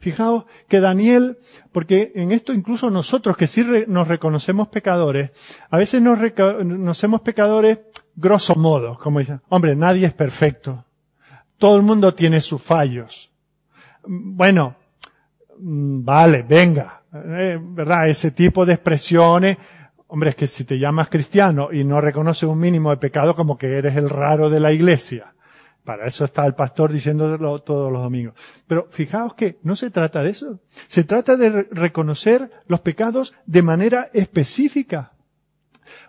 [0.00, 1.38] Fijaos que Daniel,
[1.72, 5.30] porque en esto incluso nosotros que sí nos reconocemos pecadores,
[5.70, 7.80] a veces nos reconocemos pecadores
[8.14, 10.84] grosso modo, como dicen, hombre, nadie es perfecto.
[11.56, 13.30] Todo el mundo tiene sus fallos.
[14.04, 14.76] Bueno,
[15.58, 18.08] mm, vale, venga, eh, ¿verdad?
[18.08, 19.56] Ese tipo de expresiones
[20.08, 23.58] Hombre, es que si te llamas cristiano y no reconoces un mínimo de pecado, como
[23.58, 25.34] que eres el raro de la iglesia.
[25.84, 28.34] Para eso está el pastor diciéndolo todos los domingos.
[28.66, 30.60] Pero fijaos que no se trata de eso.
[30.86, 35.12] Se trata de reconocer los pecados de manera específica.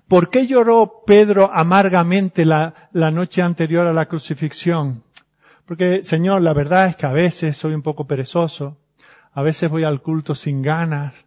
[0.08, 5.04] ¿Por qué lloró Pedro amargamente la, noche anterior a la crucifixión?
[5.66, 8.78] Porque, Señor, la verdad es que a veces soy un poco perezoso,
[9.34, 11.26] a veces voy al culto sin ganas,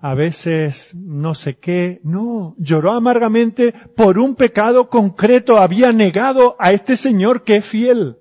[0.00, 2.00] a veces no sé qué.
[2.04, 5.58] No, lloró amargamente por un pecado concreto.
[5.58, 8.18] Había negado a este Señor que es fiel.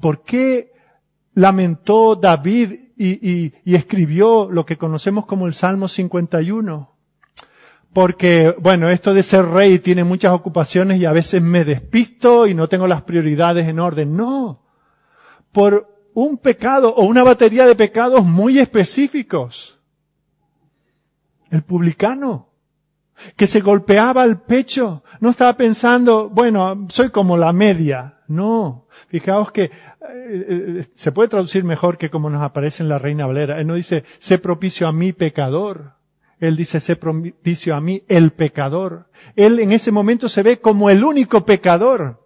[0.00, 0.72] ¿Por qué
[1.34, 6.96] lamentó David y, y, escribió lo que conocemos como el Salmo 51?
[7.92, 12.54] Porque, bueno, esto de ser rey tiene muchas ocupaciones y a veces me despisto y
[12.54, 14.16] no tengo las prioridades en orden.
[14.16, 14.64] No.
[15.52, 19.77] Por un pecado o una batería de pecados muy específicos.
[21.50, 22.48] El publicano,
[23.36, 28.20] que se golpeaba el pecho, no estaba pensando, bueno, soy como la media.
[28.28, 28.86] No.
[29.08, 33.26] Fijaos que eh, eh, se puede traducir mejor que como nos aparece en la Reina
[33.26, 33.60] Valera.
[33.60, 35.94] Él no dice, sé propicio a mi pecador.
[36.38, 39.10] Él dice, sé propicio a mí, el pecador.
[39.34, 42.24] Él en ese momento se ve como el único pecador.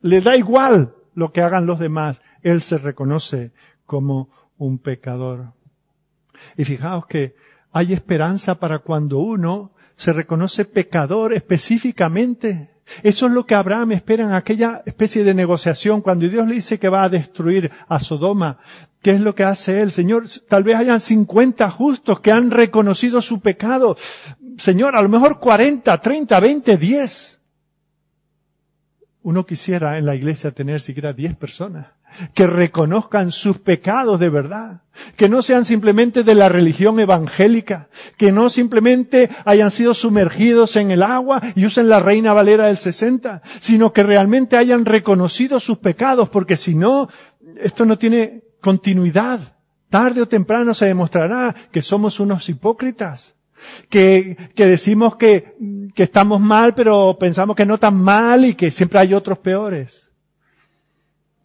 [0.00, 2.22] Le da igual lo que hagan los demás.
[2.42, 3.52] Él se reconoce
[3.86, 5.52] como un pecador.
[6.56, 7.36] Y fijaos que
[7.72, 12.70] hay esperanza para cuando uno se reconoce pecador específicamente.
[13.02, 16.78] Eso es lo que Abraham espera en aquella especie de negociación cuando Dios le dice
[16.78, 18.58] que va a destruir a Sodoma.
[19.00, 19.90] ¿Qué es lo que hace él?
[19.90, 23.96] Señor, tal vez hayan 50 justos que han reconocido su pecado.
[24.58, 27.40] Señor, a lo mejor 40, 30, 20, 10.
[29.22, 31.86] Uno quisiera en la iglesia tener siquiera 10 personas
[32.34, 34.82] que reconozcan sus pecados de verdad,
[35.16, 40.90] que no sean simplemente de la religión evangélica, que no simplemente hayan sido sumergidos en
[40.90, 45.78] el agua y usen la Reina Valera del 60, sino que realmente hayan reconocido sus
[45.78, 47.08] pecados, porque si no,
[47.56, 49.40] esto no tiene continuidad.
[49.90, 53.34] Tarde o temprano se demostrará que somos unos hipócritas,
[53.88, 55.54] que, que decimos que,
[55.94, 60.11] que estamos mal, pero pensamos que no tan mal y que siempre hay otros peores.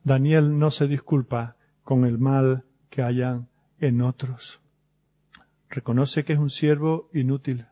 [0.08, 4.62] Daniel no se disculpa con el mal que hayan en otros.
[5.70, 7.66] Reconoce que es un siervo inútil,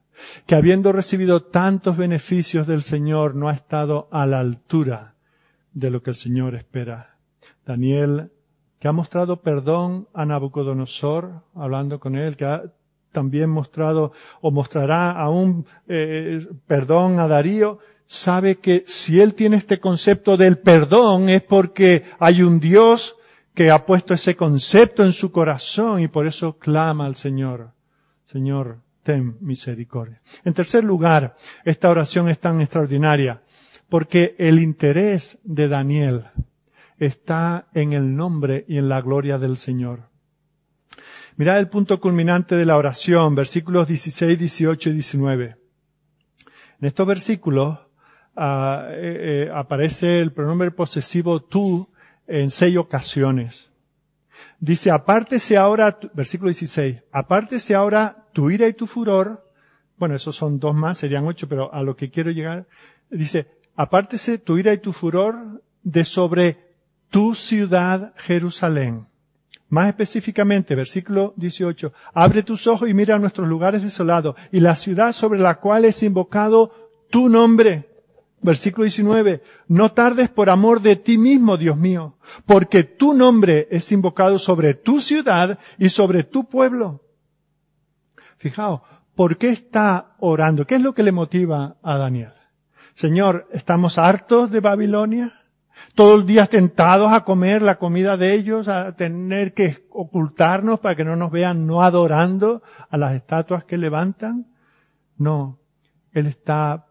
[0.46, 5.16] que habiendo recibido tantos beneficios del Señor no ha estado a la altura
[5.72, 7.16] de lo que el Señor espera.
[7.66, 8.34] Daniel,
[8.80, 12.64] que ha mostrado perdón a Nabucodonosor, hablando con él, que ha
[13.14, 19.80] también mostrado o mostrará aún eh, perdón a Darío, sabe que si él tiene este
[19.80, 23.18] concepto del perdón es porque hay un Dios
[23.54, 27.72] que ha puesto ese concepto en su corazón y por eso clama al Señor.
[28.26, 30.22] Señor, ten misericordia.
[30.44, 33.42] En tercer lugar, esta oración es tan extraordinaria
[33.88, 36.26] porque el interés de Daniel
[36.98, 40.10] está en el nombre y en la gloria del Señor.
[41.38, 45.58] Mirad el punto culminante de la oración, versículos 16, 18 y 19.
[46.80, 47.85] En estos versículos,
[48.36, 51.90] Ah, eh, eh, aparece el pronombre posesivo tú
[52.28, 53.72] en seis ocasiones.
[54.60, 59.50] Dice, apártese ahora, versículo 16, apártese ahora tu ira y tu furor.
[59.98, 62.68] Bueno, esos son dos más, serían ocho, pero a lo que quiero llegar,
[63.10, 66.58] dice, apártese tu ira y tu furor de sobre
[67.10, 69.08] tu ciudad Jerusalén.
[69.70, 75.12] Más específicamente, versículo 18, abre tus ojos y mira nuestros lugares desolados y la ciudad
[75.12, 76.72] sobre la cual es invocado
[77.10, 77.95] tu nombre.
[78.42, 79.42] Versículo 19.
[79.68, 84.74] No tardes por amor de ti mismo, Dios mío, porque tu nombre es invocado sobre
[84.74, 87.02] tu ciudad y sobre tu pueblo.
[88.38, 88.82] Fijaos,
[89.16, 90.68] ¿por qué está orando?
[90.68, 92.34] ¿Qué es lo que le motiva a Daniel?
[92.94, 95.32] Señor, ¿estamos hartos de Babilonia?
[95.96, 100.96] Todos los días tentados a comer la comida de ellos, a tener que ocultarnos para
[100.96, 104.48] que no nos vean no adorando a las estatuas que levantan.
[105.18, 105.60] No,
[106.12, 106.86] Él está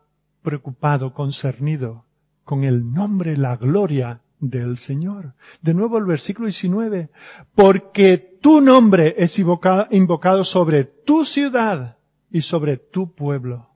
[0.45, 2.05] preocupado, concernido
[2.45, 5.35] con el nombre, la gloria del Señor.
[5.63, 7.11] De nuevo el versículo 19,
[7.55, 11.99] porque tu nombre es invocado sobre tu ciudad
[12.31, 13.71] y sobre tu pueblo.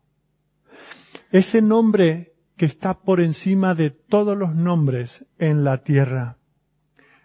[1.32, 6.36] Ese nombre que está por encima de todos los nombres en la tierra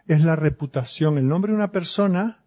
[0.08, 1.18] es la reputación.
[1.18, 2.44] El nombre de una persona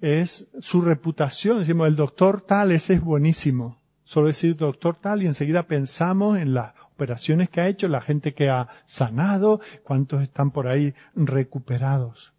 [0.00, 1.60] es su reputación.
[1.60, 3.81] Decimos, el doctor tal, ese es buenísimo.
[4.12, 8.34] Solo decir doctor tal y enseguida pensamos en las operaciones que ha hecho, la gente
[8.34, 12.34] que ha sanado, cuántos están por ahí recuperados.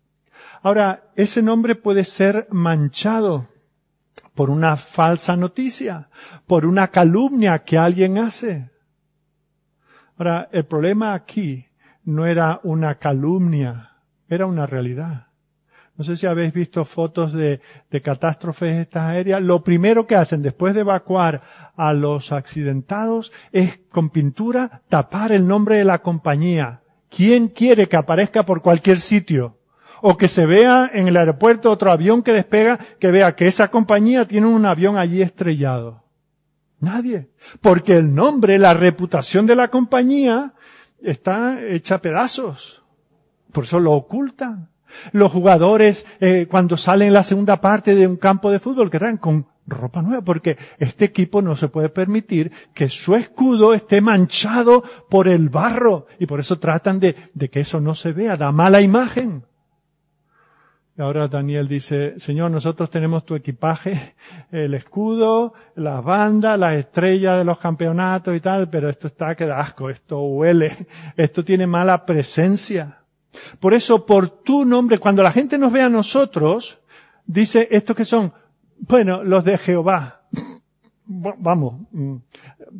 [0.62, 3.50] Ahora, ese nombre puede ser manchado
[4.36, 6.10] por una falsa noticia,
[6.46, 8.70] por una calumnia que alguien hace.
[10.16, 11.66] Ahora, el problema aquí
[12.04, 13.94] no era una calumnia,
[14.30, 15.30] era una realidad.
[15.96, 19.41] No sé si habéis visto fotos de, de catástrofes estas aéreas.
[19.41, 21.44] Lo primero que hacen después de evacuar
[21.76, 26.82] a los accidentados es con pintura tapar el nombre de la compañía.
[27.10, 29.60] ¿Quién quiere que aparezca por cualquier sitio?
[30.02, 33.70] O que se vea en el aeropuerto otro avión que despega, que vea que esa
[33.70, 36.04] compañía tiene un avión allí estrellado.
[36.80, 37.30] Nadie.
[37.62, 40.54] Porque el nombre, la reputación de la compañía
[41.02, 42.84] está hecha a pedazos.
[43.52, 44.73] Por eso lo ocultan.
[45.12, 49.00] Los jugadores, eh, cuando salen en la segunda parte de un campo de fútbol, que
[49.00, 54.02] traen con ropa nueva, porque este equipo no se puede permitir que su escudo esté
[54.02, 58.38] manchado por el barro, y por eso tratan de, de que eso no se vea,
[58.38, 59.46] da mala imagen.
[60.96, 64.16] Y ahora Daniel dice, Señor, nosotros tenemos tu equipaje,
[64.52, 69.48] el escudo, las bandas, las estrellas de los campeonatos y tal, pero esto está que
[69.48, 70.72] da asco, esto huele,
[71.18, 73.00] esto tiene mala presencia.
[73.60, 76.80] Por eso, por tu nombre, cuando la gente nos ve a nosotros,
[77.26, 78.34] dice estos que son,
[78.80, 80.22] bueno, los de Jehová.
[81.06, 82.16] Vamos, mm,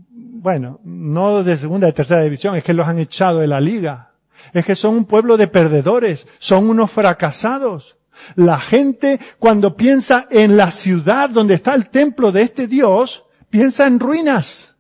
[0.10, 4.12] bueno, no de segunda y tercera división, es que los han echado de la liga.
[4.54, 7.98] Es que son un pueblo de perdedores, son unos fracasados.
[8.36, 13.88] La gente cuando piensa en la ciudad donde está el templo de este Dios, piensa
[13.88, 14.76] en ruinas.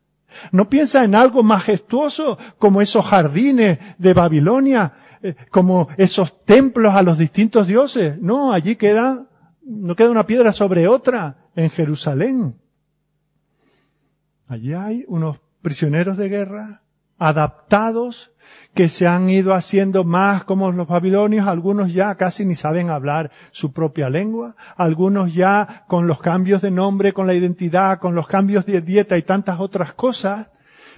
[0.51, 4.93] No piensa en algo majestuoso como esos jardines de Babilonia,
[5.49, 8.19] como esos templos a los distintos dioses.
[8.19, 9.27] No, allí queda,
[9.63, 12.55] no queda una piedra sobre otra en Jerusalén.
[14.47, 16.83] Allí hay unos prisioneros de guerra
[17.17, 18.31] adaptados
[18.73, 23.31] que se han ido haciendo más como los babilonios, algunos ya casi ni saben hablar
[23.51, 28.27] su propia lengua, algunos ya con los cambios de nombre, con la identidad, con los
[28.27, 30.51] cambios de dieta y tantas otras cosas,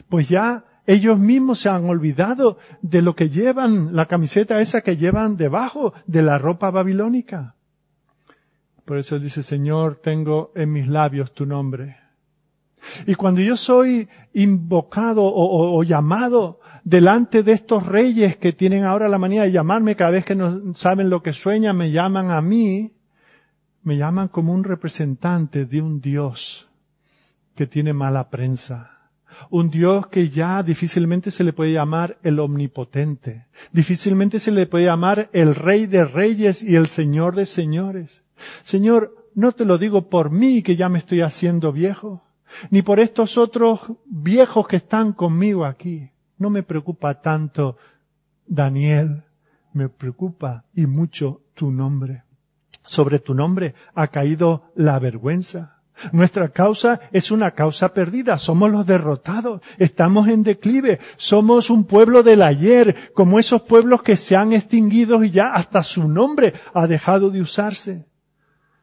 [0.09, 4.97] pues ya ellos mismos se han olvidado de lo que llevan, la camiseta esa que
[4.97, 7.55] llevan debajo de la ropa babilónica.
[8.86, 11.97] Por eso dice, Señor, tengo en mis labios tu nombre.
[13.07, 19.17] Y cuando yo soy invocado o, llamado delante de estos reyes que tienen ahora la
[19.17, 22.93] manía de llamarme cada vez que no saben lo que sueñan, me llaman a mí,
[23.81, 26.67] me llaman como un representante de un Dios
[27.55, 28.94] que tiene mala prensa
[29.49, 34.86] un Dios que ya difícilmente se le puede llamar el omnipotente, difícilmente se le puede
[34.86, 38.23] llamar el rey de reyes y el señor de señores.
[38.63, 42.23] Señor, no te lo digo por mí que ya me estoy haciendo viejo,
[42.69, 46.11] ni por estos otros viejos que están conmigo aquí.
[46.38, 47.77] No me preocupa tanto
[48.45, 49.23] Daniel,
[49.73, 52.23] me preocupa y mucho tu nombre.
[52.83, 55.74] Sobre tu nombre ha caído la vergüenza.
[56.11, 62.21] Nuestra causa es una causa perdida, somos los derrotados, estamos en declive, somos un pueblo
[62.21, 66.87] del ayer, como esos pueblos que se han extinguido y ya hasta su nombre ha
[66.87, 68.07] dejado de usarse.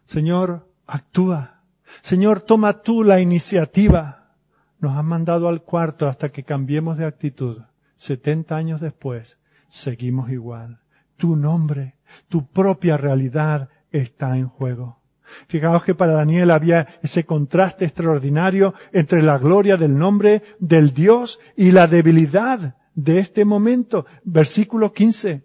[0.06, 1.62] Señor, actúa.
[2.00, 4.34] Señor, toma tú la iniciativa.
[4.78, 7.62] Nos has mandado al cuarto hasta que cambiemos de actitud.
[7.94, 9.38] Setenta años después,
[9.68, 10.80] seguimos igual.
[11.16, 11.98] Tu nombre,
[12.28, 15.01] tu propia realidad está en juego.
[15.48, 21.40] Fijaos que para Daniel había ese contraste extraordinario entre la gloria del nombre del Dios
[21.56, 24.06] y la debilidad de este momento.
[24.24, 25.44] Versículo 15.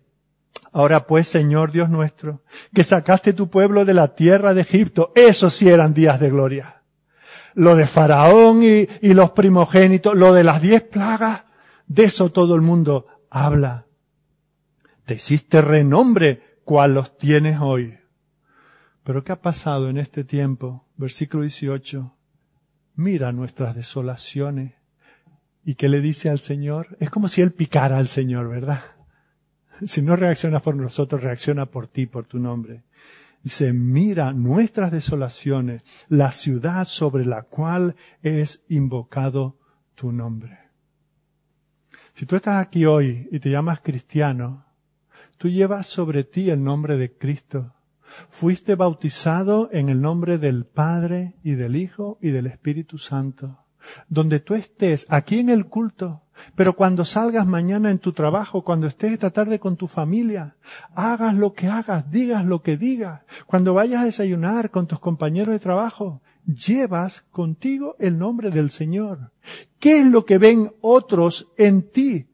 [0.71, 5.53] Ahora pues, Señor Dios nuestro, que sacaste tu pueblo de la tierra de Egipto, esos
[5.53, 6.83] sí eran días de gloria.
[7.55, 11.45] Lo de Faraón y, los primogénitos, lo de las diez plagas,
[11.87, 13.87] de eso todo el mundo habla.
[15.05, 17.96] Te hiciste renombre cual los tienes hoy.
[19.07, 20.85] Pero ¿qué ha pasado en este tiempo?
[20.97, 22.13] Versículo 18.
[22.95, 24.73] Mira nuestras desolaciones.
[25.63, 26.97] ¿Y qué le dice al Señor?
[26.99, 28.83] Es como si Él picara al Señor, ¿verdad?
[29.85, 32.83] Si no reacciona por nosotros, reacciona por ti, por tu nombre.
[33.43, 39.57] Dice, mira nuestras desolaciones, la ciudad sobre la cual es invocado
[39.95, 40.59] tu nombre.
[42.13, 44.65] Si tú estás aquí hoy y te llamas cristiano,
[45.37, 47.76] tú llevas sobre ti el nombre de Cristo
[48.29, 53.59] Fuiste bautizado en el nombre del Padre y del Hijo y del Espíritu Santo.
[54.09, 56.23] Donde tú estés, aquí en el culto,
[56.55, 60.55] pero cuando salgas mañana en tu trabajo, cuando estés esta tarde con tu familia,
[60.93, 65.53] hagas lo que hagas, digas lo que digas, cuando vayas a desayunar con tus compañeros
[65.53, 69.31] de trabajo, llevas contigo el nombre del Señor.
[69.79, 72.27] ¿Qué es lo que ven otros en ti?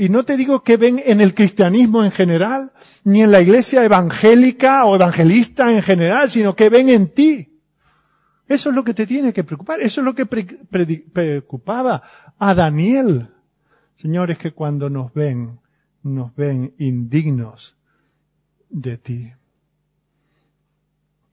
[0.00, 2.72] Y no te digo que ven en el cristianismo en general,
[3.04, 7.60] ni en la iglesia evangélica o evangelista en general, sino que ven en ti.
[8.48, 9.82] Eso es lo que te tiene que preocupar.
[9.82, 12.02] Eso es lo que preocupaba
[12.38, 13.28] a Daniel.
[13.94, 15.60] Señores, que cuando nos ven,
[16.02, 17.76] nos ven indignos
[18.70, 19.32] de ti.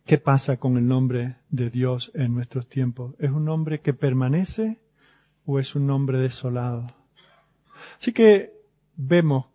[0.03, 3.15] ¿Qué pasa con el nombre de Dios en nuestros tiempos?
[3.17, 4.81] ¿Es un nombre que permanece
[5.45, 6.85] o es un nombre desolado?
[7.97, 8.56] Así que
[8.97, 9.45] vemos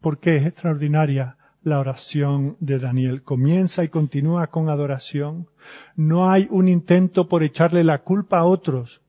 [0.00, 3.22] porque es extraordinaria la oración de Daniel.
[3.22, 5.48] Comienza y continúa con adoración.
[5.94, 9.02] No hay un intento por echarle la culpa a otros.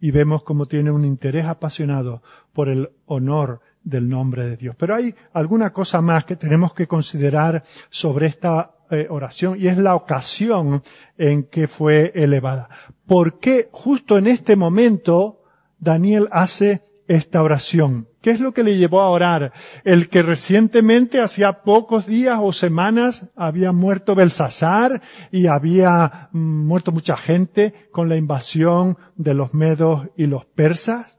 [0.00, 2.22] Y vemos como tiene un interés apasionado
[2.54, 4.76] por el honor del nombre de Dios.
[4.78, 9.76] Pero hay alguna cosa más que tenemos que considerar sobre esta eh, oración y es
[9.76, 10.82] la ocasión
[11.18, 12.70] en que fue elevada.
[13.06, 15.42] ¿Por qué justo en este momento
[15.78, 18.06] Daniel hace esta oración?
[18.20, 19.52] ¿Qué es lo que le llevó a orar?
[19.82, 25.02] El que recientemente, hacía pocos días o semanas, había muerto Belsasar
[25.32, 31.18] y había mm, muerto mucha gente con la invasión de los medos y los persas.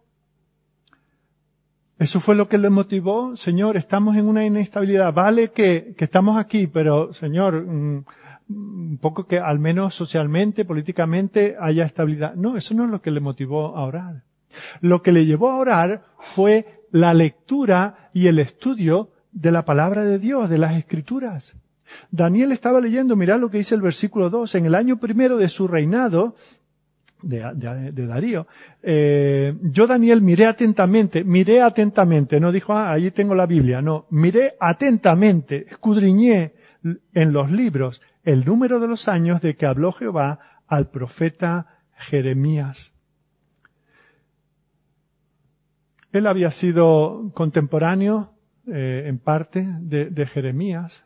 [2.00, 3.36] Eso fue lo que le motivó.
[3.36, 5.14] Señor, estamos en una inestabilidad.
[5.14, 8.06] Vale que, que estamos aquí, pero Señor, mm,
[8.48, 12.34] un poco que al menos socialmente, políticamente haya estabilidad.
[12.36, 14.31] No, eso no es lo que le motivó a orar.
[14.82, 20.04] Lo que le llevó a orar fue la lectura y el estudio de la palabra
[20.04, 21.54] de Dios, de las escrituras.
[22.10, 25.50] Daniel estaba leyendo, mirad lo que dice el versículo 2, en el año primero de
[25.50, 26.36] su reinado,
[27.22, 28.48] de, Darío,
[28.82, 34.08] eh, yo Daniel miré atentamente, miré atentamente, no dijo, ah, allí tengo la Biblia, no,
[34.10, 36.54] miré atentamente, escudriñé
[37.14, 42.91] en los libros el número de los años de que habló Jehová al profeta Jeremías.
[46.12, 48.34] Él había sido contemporáneo,
[48.68, 51.04] eh, en parte, de, de Jeremías.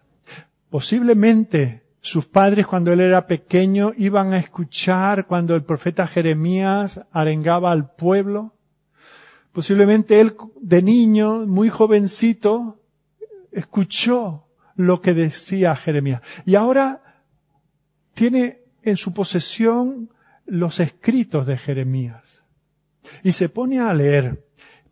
[0.70, 7.72] Posiblemente sus padres cuando él era pequeño iban a escuchar cuando el profeta Jeremías arengaba
[7.72, 8.54] al pueblo.
[9.52, 12.80] Posiblemente él de niño, muy jovencito,
[13.52, 14.46] escuchó
[14.76, 16.22] lo que decía Jeremías.
[16.46, 17.02] Y ahora
[18.14, 20.12] tiene en su posesión
[20.46, 22.44] los escritos de Jeremías.
[23.24, 24.45] Y se pone a leer.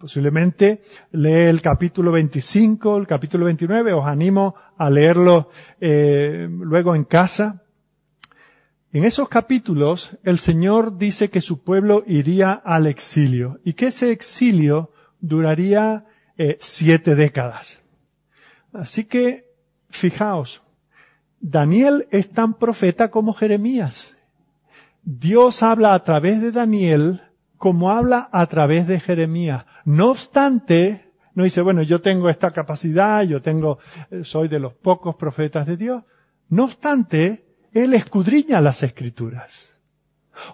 [0.03, 0.81] Posiblemente
[1.13, 5.49] lee el capítulo 25, el capítulo 29, os animo a leerlo
[5.79, 7.63] eh, luego en casa.
[8.91, 14.11] En esos capítulos el Señor dice que su pueblo iría al exilio y que ese
[14.11, 14.91] exilio
[15.21, 16.05] duraría
[16.37, 17.79] eh, siete décadas.
[18.73, 19.53] Así que,
[19.89, 20.63] fijaos,
[21.39, 24.17] Daniel es tan profeta como Jeremías.
[25.01, 27.21] Dios habla a través de Daniel
[27.63, 29.65] como habla a través de Jeremías.
[29.85, 33.79] No obstante, no dice, bueno, yo tengo esta capacidad, yo tengo,
[34.11, 36.03] eh, soy de los pocos profetas de Dios.
[36.49, 39.77] No obstante, él escudriña las escrituras.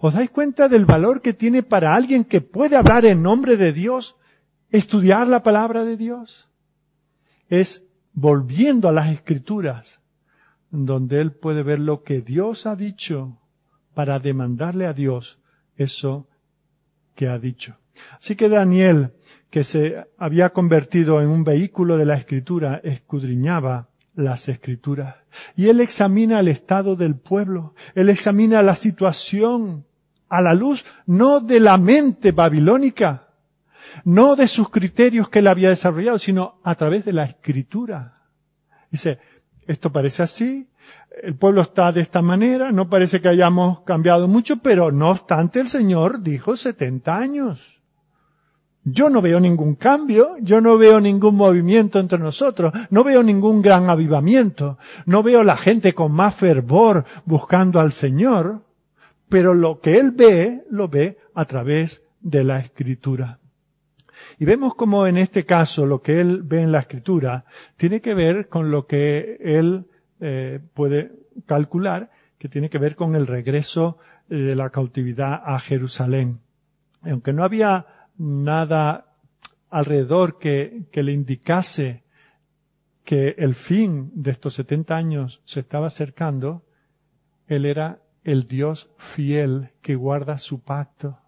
[0.02, 3.74] ¿Os dais cuenta del valor que tiene para alguien que puede hablar en nombre de
[3.74, 4.16] Dios,
[4.70, 6.48] estudiar la palabra de Dios?
[7.48, 10.00] Es volviendo a las escrituras,
[10.70, 13.42] donde él puede ver lo que Dios ha dicho
[13.96, 15.40] para demandarle a Dios
[15.76, 16.29] eso
[17.20, 17.78] que ha dicho.
[18.18, 19.12] Así que Daniel,
[19.50, 25.18] que se había convertido en un vehículo de la escritura, escudriñaba las escrituras.
[25.58, 29.86] Y él examina el estado del pueblo, él examina la situación
[30.30, 33.34] a la luz no de la mente babilónica,
[34.06, 38.30] no de sus criterios que él había desarrollado, sino a través de la escritura.
[38.90, 39.20] Dice,
[39.68, 40.69] esto parece así,
[41.22, 45.60] el pueblo está de esta manera, no parece que hayamos cambiado mucho, pero no obstante
[45.60, 47.80] el Señor dijo 70 años.
[48.84, 53.62] Yo no veo ningún cambio, yo no veo ningún movimiento entre nosotros, no veo ningún
[53.62, 58.64] gran avivamiento, no veo la gente con más fervor buscando al Señor,
[59.28, 63.40] pero lo que Él ve, lo ve a través de la Escritura.
[64.38, 68.14] Y vemos como en este caso lo que Él ve en la Escritura tiene que
[68.14, 69.89] ver con lo que Él
[70.20, 71.12] eh, puede
[71.46, 73.98] calcular que tiene que ver con el regreso
[74.30, 76.40] eh, de la cautividad a Jerusalén.
[77.02, 77.86] Aunque no había
[78.18, 79.16] nada
[79.70, 82.04] alrededor que, que le indicase
[83.04, 86.66] que el fin de estos 70 años se estaba acercando,
[87.48, 91.20] Él era el Dios fiel que guarda su pacto.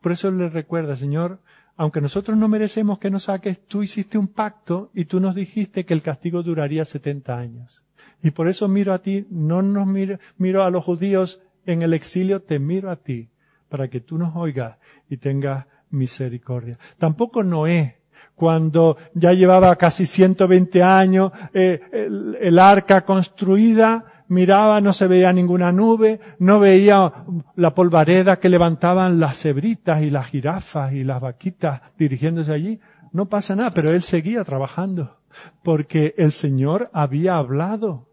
[0.00, 1.40] Por eso le recuerda, Señor,
[1.78, 5.86] aunque nosotros no merecemos que nos saques, tú hiciste un pacto y tú nos dijiste
[5.86, 7.84] que el castigo duraría 70 años.
[8.20, 11.94] Y por eso miro a ti, no nos miro, miro a los judíos en el
[11.94, 13.28] exilio, te miro a ti,
[13.68, 14.76] para que tú nos oigas
[15.08, 16.80] y tengas misericordia.
[16.98, 18.00] Tampoco Noé,
[18.34, 25.32] cuando ya llevaba casi 120 años, eh, el, el arca construida, miraba, no se veía
[25.32, 27.12] ninguna nube, no veía
[27.56, 32.80] la polvareda que levantaban las cebritas y las jirafas y las vaquitas dirigiéndose allí.
[33.12, 35.18] No pasa nada, pero él seguía trabajando,
[35.62, 38.06] porque el Señor había hablado.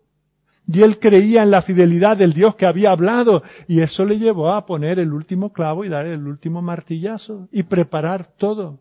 [0.67, 4.51] Y él creía en la fidelidad del Dios que había hablado, y eso le llevó
[4.51, 8.79] a poner el último clavo y dar el último martillazo y preparar todo.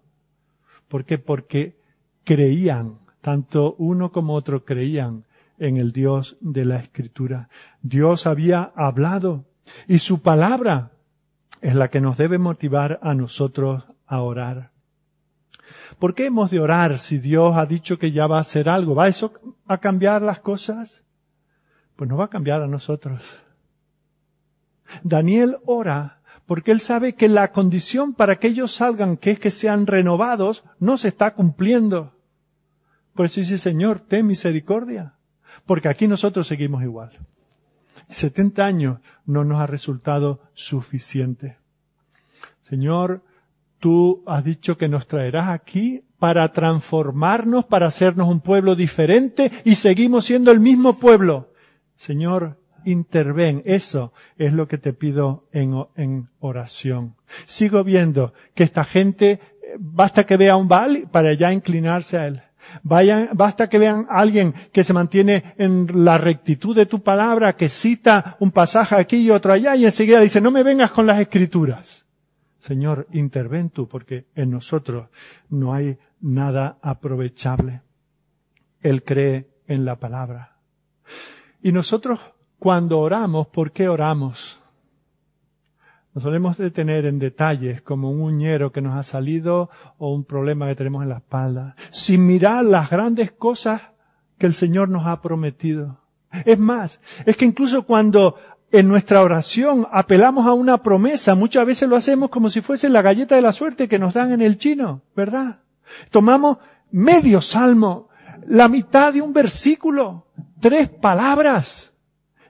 [0.88, 1.18] ¿Por qué?
[1.18, 1.76] Porque
[2.24, 5.24] creían Tanto uno como otro creían
[5.58, 7.48] en el Dios de la Escritura.
[7.82, 9.46] Dios había hablado
[9.86, 10.92] y su palabra
[11.60, 14.72] es la que nos debe motivar a nosotros a orar.
[15.98, 18.94] ¿Por qué hemos de orar si Dios ha dicho que ya va a hacer algo?
[18.94, 19.32] ¿Va eso
[19.66, 21.02] a cambiar las cosas?
[21.96, 23.22] Pues no va a cambiar a nosotros.
[25.02, 29.50] Daniel ora porque él sabe que la condición para que ellos salgan, que es que
[29.50, 32.12] sean renovados, no se está cumpliendo.
[33.14, 35.13] Por eso dice, Señor, ten misericordia.
[35.66, 37.10] Porque aquí nosotros seguimos igual.
[38.08, 41.58] 70 años no nos ha resultado suficiente.
[42.62, 43.22] Señor,
[43.78, 49.74] tú has dicho que nos traerás aquí para transformarnos, para hacernos un pueblo diferente y
[49.74, 51.52] seguimos siendo el mismo pueblo.
[51.96, 53.62] Señor, interven.
[53.64, 57.16] Eso es lo que te pido en, oración.
[57.46, 59.40] Sigo viendo que esta gente,
[59.78, 62.42] basta que vea un Baal para ya inclinarse a él.
[62.82, 67.56] Vayan, basta que vean a alguien que se mantiene en la rectitud de tu palabra,
[67.56, 71.06] que cita un pasaje aquí y otro allá y enseguida dice, no me vengas con
[71.06, 72.06] las escrituras.
[72.60, 75.08] Señor, interven tú porque en nosotros
[75.50, 77.82] no hay nada aprovechable.
[78.80, 80.56] Él cree en la palabra.
[81.62, 82.20] Y nosotros
[82.58, 84.60] cuando oramos, ¿por qué oramos?
[86.14, 90.68] Nos solemos detener en detalles como un uñero que nos ha salido o un problema
[90.68, 93.92] que tenemos en la espalda, sin mirar las grandes cosas
[94.38, 95.98] que el Señor nos ha prometido.
[96.44, 98.36] Es más, es que incluso cuando
[98.70, 103.02] en nuestra oración apelamos a una promesa, muchas veces lo hacemos como si fuese la
[103.02, 105.62] galleta de la suerte que nos dan en el chino, ¿verdad?
[106.10, 106.58] Tomamos
[106.92, 108.08] medio salmo,
[108.46, 110.28] la mitad de un versículo,
[110.60, 111.92] tres palabras,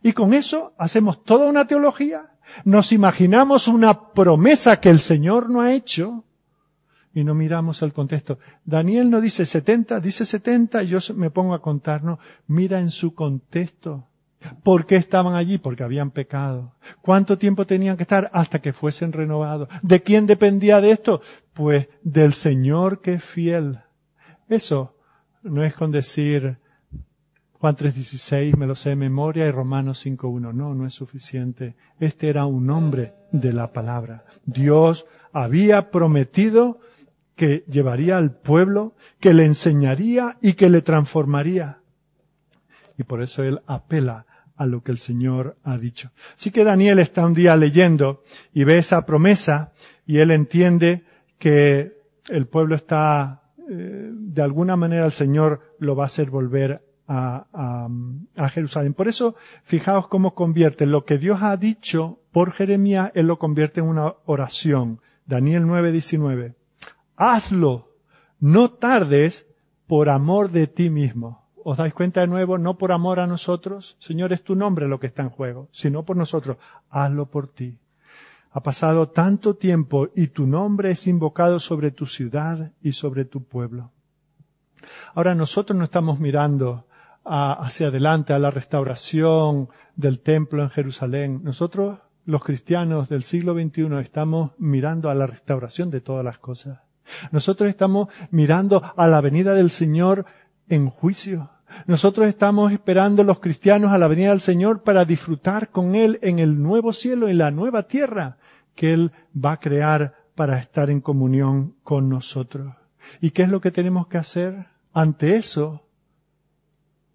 [0.03, 2.34] y con eso hacemos toda una teología
[2.65, 6.25] nos imaginamos una promesa que el Señor no ha hecho
[7.15, 8.39] y no miramos el contexto.
[8.65, 12.91] Daniel no dice 70, dice 70 y yo me pongo a contar, no, mira en
[12.91, 14.09] su contexto.
[14.63, 15.59] ¿Por qué estaban allí?
[15.59, 16.75] Porque habían pecado.
[17.01, 19.69] ¿Cuánto tiempo tenían que estar hasta que fuesen renovados?
[19.83, 21.23] ¿De quién dependía de esto?
[21.55, 23.81] Pues del Señor que es fiel.
[24.49, 24.97] Eso
[25.43, 26.59] no es con decir,
[27.65, 30.53] Juan 3.16 me lo sé de memoria y Romanos 5.1.
[30.53, 31.77] No, no es suficiente.
[31.99, 34.27] Este era un hombre de la palabra.
[34.45, 36.81] Dios había prometido
[37.35, 41.79] que llevaría al pueblo, que le enseñaría y que le transformaría.
[42.99, 46.11] Y por eso él apela a lo que el Señor ha dicho.
[46.37, 49.73] Así que Daniel está un día leyendo y ve esa promesa
[50.05, 51.05] y él entiende
[51.39, 51.97] que
[52.29, 57.89] el pueblo está, eh, de alguna manera el Señor lo va a hacer volver a,
[58.37, 58.95] a, Jerusalén.
[58.95, 63.81] Por eso, fijaos cómo convierte lo que Dios ha dicho por Jeremías, Él lo convierte
[63.81, 65.01] en una oración.
[65.27, 66.55] Daniel 9, 19.
[67.17, 67.93] Hazlo,
[68.41, 69.47] no tardes
[69.87, 71.45] por amor de ti mismo.
[71.63, 72.59] ¿Os dais cuenta de nuevo?
[72.59, 73.97] No por amor a nosotros.
[73.99, 76.59] Señor, es tu nombre lo que está en juego, sino por nosotros.
[76.91, 77.79] Hazlo por ti.
[78.51, 83.43] Ha pasado tanto tiempo y tu nombre es invocado sobre tu ciudad y sobre tu
[83.43, 83.91] pueblo.
[85.15, 86.87] Ahora nosotros no estamos mirando
[87.25, 91.41] hacia adelante, a la restauración del templo en Jerusalén.
[91.43, 96.81] Nosotros, los cristianos del siglo XXI, estamos mirando a la restauración de todas las cosas.
[97.31, 100.25] Nosotros estamos mirando a la venida del Señor
[100.69, 101.51] en juicio.
[101.87, 106.39] Nosotros estamos esperando los cristianos a la venida del Señor para disfrutar con Él en
[106.39, 108.39] el nuevo cielo, en la nueva tierra
[108.75, 112.75] que Él va a crear para estar en comunión con nosotros.
[113.21, 114.67] ¿Y qué es lo que tenemos que hacer?
[114.93, 115.84] Ante eso,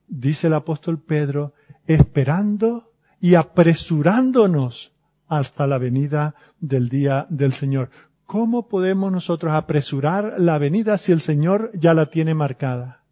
[0.10, 1.54] dice el apóstol Pedro,
[1.88, 2.92] esperando
[3.22, 4.92] y apresurándonos
[5.28, 7.90] hasta la venida del día del Señor.
[8.26, 13.04] ¿Cómo podemos nosotros apresurar la venida si el Señor ya la tiene marcada?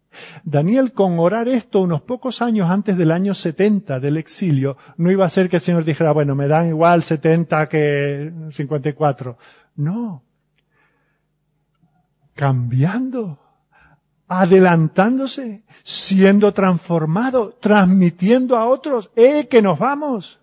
[0.44, 5.24] Daniel, con orar esto unos pocos años antes del año 70 del exilio, no iba
[5.24, 9.38] a ser que el Señor dijera, bueno, me dan igual 70 que 54.
[9.76, 10.22] No.
[12.34, 13.38] Cambiando
[14.28, 20.40] adelantándose, siendo transformado, transmitiendo a otros, ¡eh, que nos vamos!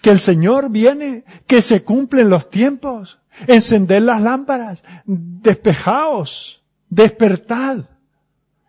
[0.00, 3.18] Que el Señor viene, que se cumplen los tiempos,
[3.48, 7.86] encender las lámparas, despejaos, despertad.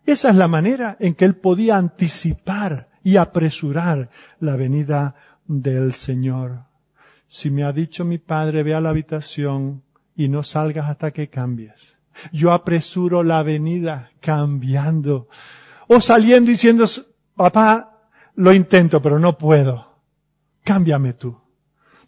[0.06, 6.66] Esa es la manera en que Él podía anticipar y apresurar la venida del Señor.
[7.28, 9.84] Si me ha dicho mi Padre, ve a la habitación
[10.16, 11.97] y no salgas hasta que cambies
[12.32, 15.28] yo apresuro la venida cambiando.
[15.88, 16.86] O saliendo diciendo,
[17.36, 18.02] papá,
[18.36, 20.02] lo intento, pero no puedo.
[20.64, 21.40] Cámbiame tú.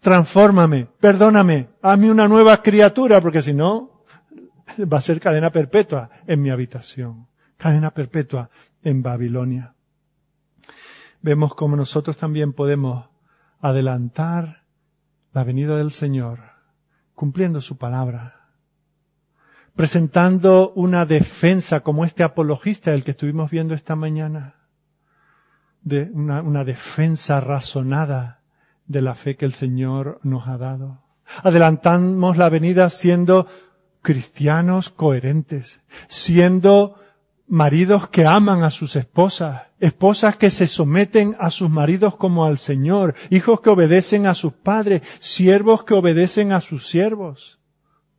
[0.00, 4.04] Transfórmame, perdóname, hazme una nueva criatura, porque si no,
[4.80, 7.28] va a ser cadena perpetua en mi habitación.
[7.60, 8.50] cadena perpetua
[8.82, 9.74] en Babilonia.
[11.20, 13.10] Vemos como nosotros también podemos
[13.60, 14.64] adelantar
[15.32, 16.40] la venida del Señor,
[17.14, 18.39] cumpliendo su palabra,
[19.80, 24.56] presentando una defensa como este apologista del que estuvimos viendo esta mañana,
[25.80, 28.42] de una, una defensa razonada
[28.86, 31.02] de la fe que el Señor nos ha dado.
[31.42, 33.46] Adelantamos la venida siendo
[34.02, 37.00] cristianos coherentes, siendo
[37.48, 42.58] maridos que aman a sus esposas, esposas que se someten a sus maridos como al
[42.58, 47.60] Señor, hijos que obedecen a sus padres, siervos que obedecen a sus siervos,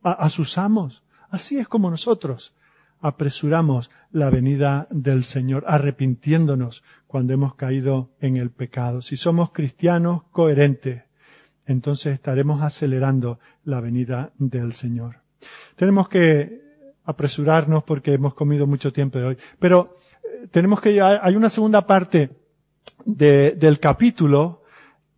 [0.02, 1.04] a, sus amos.
[1.32, 2.54] Así es como nosotros
[3.00, 9.00] apresuramos la venida del Señor, arrepintiéndonos cuando hemos caído en el pecado.
[9.00, 11.04] Si somos cristianos coherentes,
[11.64, 15.22] entonces estaremos acelerando la venida del Señor.
[15.74, 16.60] Tenemos que
[17.06, 19.38] apresurarnos porque hemos comido mucho tiempo de hoy.
[19.58, 22.28] Pero eh, tenemos que hay una segunda parte
[23.06, 24.64] de, del capítulo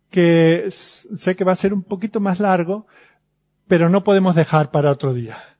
[0.09, 2.87] que sé que va a ser un poquito más largo,
[3.67, 5.54] pero no podemos dejar para otro día.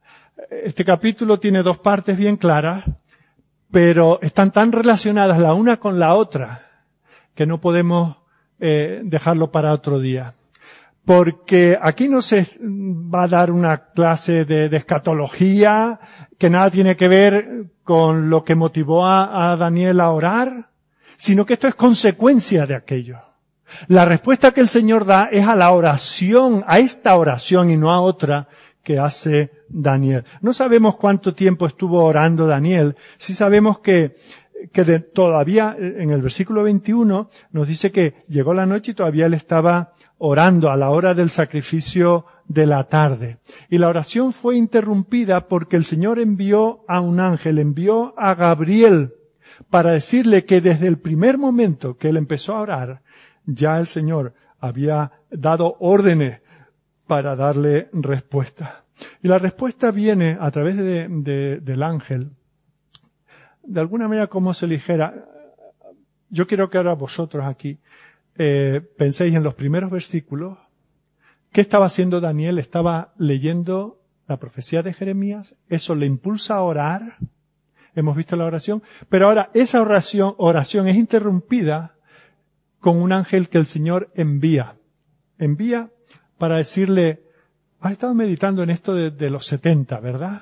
[0.50, 2.84] Este capítulo tiene dos partes bien claras,
[3.72, 6.70] pero están tan relacionadas la una con la otra
[7.34, 8.18] que no podemos
[8.60, 10.36] eh, dejarlo para otro día
[11.06, 16.00] porque aquí no se va a dar una clase de, escatología
[16.38, 20.72] que nada tiene que ver con lo que motivó a, a Daniel a orar,
[21.16, 23.20] sino que esto es consecuencia de aquello.
[23.88, 27.92] La respuesta que el Señor da es a la oración, a esta oración y no
[27.92, 28.48] a otra
[28.84, 30.24] que hace Daniel.
[30.42, 34.16] No sabemos cuánto tiempo estuvo orando Daniel, sí sabemos que,
[34.72, 39.26] que de, todavía en el versículo 21 nos dice que llegó la noche y todavía
[39.26, 43.40] él estaba orando a la hora del sacrificio de la tarde.
[43.70, 49.14] Y la oración fue interrumpida porque el Señor envió a un ángel, envió a Gabriel
[49.70, 53.02] para decirle que desde el primer momento que él empezó a orar,
[53.46, 56.42] ya el Señor había dado órdenes
[57.08, 58.85] para darle respuesta.
[59.22, 62.32] Y la respuesta viene a través de, del ángel,
[63.64, 65.28] de alguna manera como se ligera.
[66.30, 67.80] Yo quiero que ahora vosotros aquí
[68.38, 70.58] eh, penséis en los primeros versículos,
[71.52, 72.60] ¿qué estaba haciendo Daniel?
[72.60, 77.02] Estaba leyendo la profecía de Jeremías, eso le impulsa a orar,
[77.96, 81.96] hemos visto la oración, pero ahora esa oración, oración es interrumpida
[82.80, 84.78] con un ángel que el Señor envía.
[85.38, 85.92] Envía
[86.38, 87.25] para decirle,
[87.88, 90.42] has estado meditando en esto de, de los 70, ¿verdad?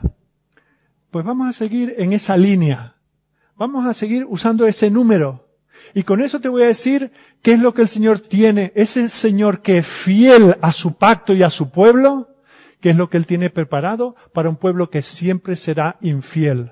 [1.11, 2.95] Pues vamos a seguir en esa línea.
[3.55, 5.47] Vamos a seguir usando ese número.
[5.93, 8.71] Y con eso te voy a decir qué es lo que el Señor tiene.
[8.75, 12.29] Ese Señor que es fiel a su pacto y a su pueblo,
[12.79, 16.71] qué es lo que Él tiene preparado para un pueblo que siempre será infiel,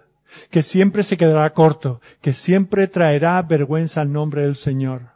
[0.49, 5.11] que siempre se quedará corto, que siempre traerá vergüenza al nombre del Señor.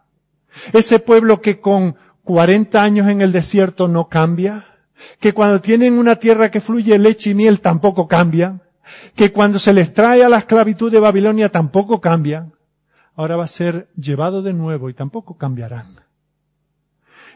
[0.71, 4.74] Ese pueblo que con 40 años en el desierto no cambia,
[5.19, 8.61] que cuando tienen una tierra que fluye leche y miel tampoco cambia,
[9.15, 12.53] que cuando se les trae a la esclavitud de Babilonia tampoco cambian,
[13.15, 16.01] ahora va a ser llevado de nuevo y tampoco cambiarán.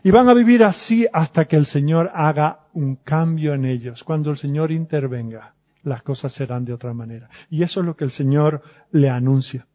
[0.03, 4.03] Y van a vivir así hasta que el Señor haga un cambio en ellos.
[4.03, 7.29] Cuando el Señor intervenga, las cosas serán de otra manera.
[7.49, 9.67] Y eso es lo que el Señor le anuncia.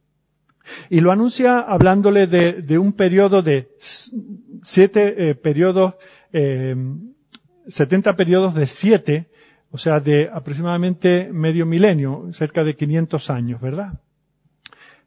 [0.89, 5.97] Y lo anuncia hablándole de, un periodo de siete eh, periodos,
[6.33, 6.75] eh,
[7.67, 9.31] setenta periodos de siete,
[9.71, 14.01] o sea, de aproximadamente medio milenio, cerca de 500 años, ¿verdad?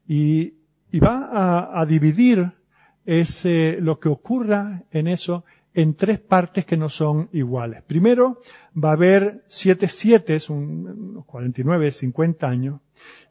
[0.08, 0.58] Y
[0.91, 2.51] y va a, a dividir
[3.05, 7.84] ese, lo que ocurra en eso en tres partes que no son iguales.
[7.84, 8.41] Primero,
[8.84, 12.82] va a haber siete siete, unos 49, 50 años,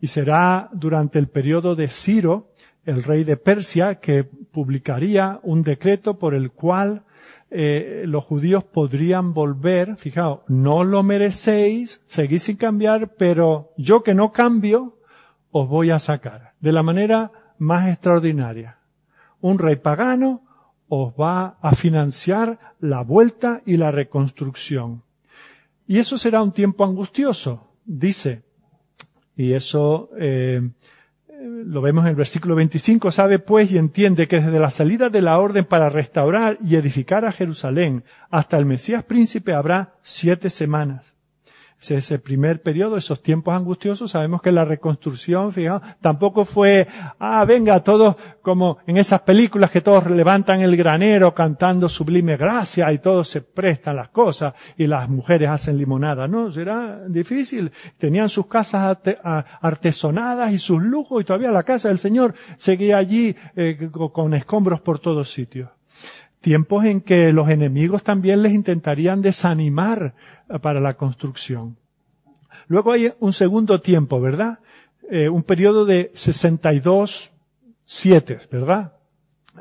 [0.00, 2.52] y será durante el periodo de Ciro,
[2.84, 7.04] el rey de Persia, que publicaría un decreto por el cual
[7.58, 14.14] eh, los judíos podrían volver, fijaos, no lo merecéis, seguís sin cambiar, pero yo que
[14.14, 14.98] no cambio,
[15.52, 16.52] os voy a sacar.
[16.60, 18.78] De la manera más extraordinaria.
[19.40, 20.42] Un rey pagano
[20.88, 25.02] os va a financiar la vuelta y la reconstrucción.
[25.86, 28.42] Y eso será un tiempo angustioso, dice.
[29.34, 30.72] Y eso eh,
[31.46, 33.10] lo vemos en el versículo 25.
[33.10, 37.24] Sabe pues y entiende que desde la salida de la orden para restaurar y edificar
[37.24, 41.15] a Jerusalén hasta el Mesías príncipe habrá siete semanas.
[41.78, 46.86] Ese primer periodo, esos tiempos angustiosos, sabemos que la reconstrucción, fijaos, tampoco fue,
[47.18, 52.92] ah, venga, todos como en esas películas que todos levantan el granero cantando sublime gracia
[52.92, 56.26] y todos se prestan las cosas y las mujeres hacen limonada.
[56.26, 57.70] No, era difícil.
[57.98, 58.98] Tenían sus casas
[59.60, 64.80] artesonadas y sus lujos y todavía la casa del Señor seguía allí eh, con escombros
[64.80, 65.70] por todos sitios
[66.46, 70.14] tiempos en que los enemigos también les intentarían desanimar
[70.60, 71.76] para la construcción.
[72.68, 74.58] Luego hay un segundo tiempo, ¿verdad?
[75.10, 77.30] Eh, un periodo de 62
[77.86, 78.92] siete, ¿verdad?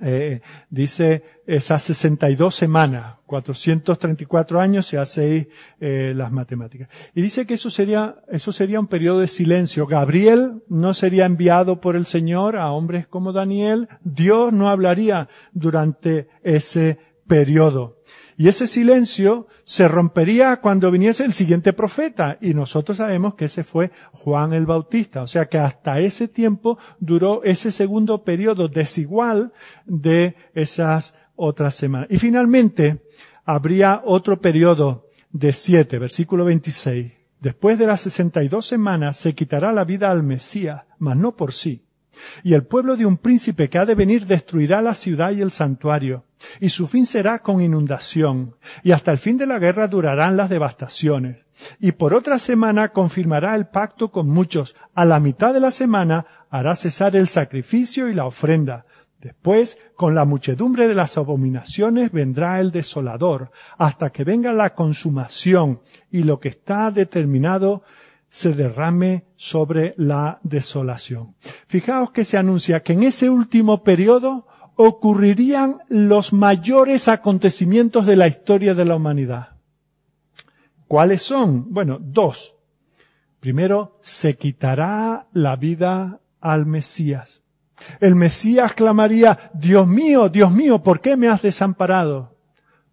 [0.01, 5.47] Eh, dice esas 62 semanas, 434 años, se hace
[5.79, 6.89] eh, las matemáticas.
[7.13, 9.87] Y dice que eso sería, eso sería un periodo de silencio.
[9.87, 13.87] Gabriel no sería enviado por el Señor a hombres como Daniel.
[14.03, 18.01] Dios no hablaría durante ese periodo.
[18.37, 22.37] Y ese silencio se rompería cuando viniese el siguiente profeta.
[22.41, 25.21] Y nosotros sabemos que ese fue Juan el Bautista.
[25.21, 29.53] O sea que hasta ese tiempo duró ese segundo periodo desigual
[29.85, 32.07] de esas otras semanas.
[32.11, 33.03] Y finalmente
[33.45, 37.13] habría otro periodo de siete, versículo 26.
[37.39, 41.35] Después de las sesenta y dos semanas se quitará la vida al Mesías, mas no
[41.37, 41.83] por sí.
[42.43, 45.51] Y el pueblo de un príncipe que ha de venir destruirá la ciudad y el
[45.51, 46.24] santuario
[46.59, 50.49] y su fin será con inundación, y hasta el fin de la guerra durarán las
[50.49, 51.45] devastaciones.
[51.79, 54.75] Y por otra semana confirmará el pacto con muchos.
[54.93, 58.85] A la mitad de la semana hará cesar el sacrificio y la ofrenda.
[59.21, 65.81] Después, con la muchedumbre de las abominaciones vendrá el desolador, hasta que venga la consumación
[66.11, 67.83] y lo que está determinado
[68.29, 71.35] se derrame sobre la desolación.
[71.67, 74.45] Fijaos que se anuncia que en ese último periodo
[74.75, 79.57] ocurrirían los mayores acontecimientos de la historia de la humanidad.
[80.87, 81.73] ¿Cuáles son?
[81.73, 82.55] Bueno, dos.
[83.39, 87.41] Primero, se quitará la vida al Mesías.
[87.99, 92.35] El Mesías clamaría, Dios mío, Dios mío, ¿por qué me has desamparado?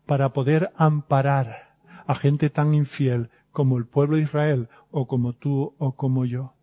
[0.07, 1.77] Para poder amparar
[2.07, 6.55] a gente tan infiel como el pueblo de Israel o como tú o como yo.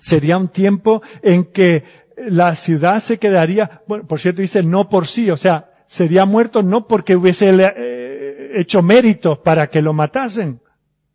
[0.00, 1.84] Sería un tiempo en que
[2.26, 6.62] la ciudad se quedaría, bueno, por cierto dice no por sí, o sea, sería muerto
[6.62, 10.60] no porque hubiese eh, hecho méritos para que lo matasen,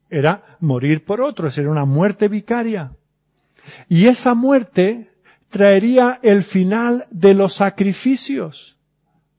[0.10, 2.92] era morir por otro, era una muerte vicaria.
[3.90, 5.10] Y esa muerte
[5.50, 8.78] traería el final de los sacrificios.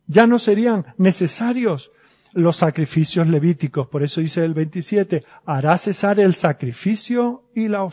[0.07, 1.91] Ya no serían necesarios
[2.33, 3.87] los sacrificios levíticos.
[3.89, 7.89] Por eso dice el 27, hará cesar el sacrificio y la,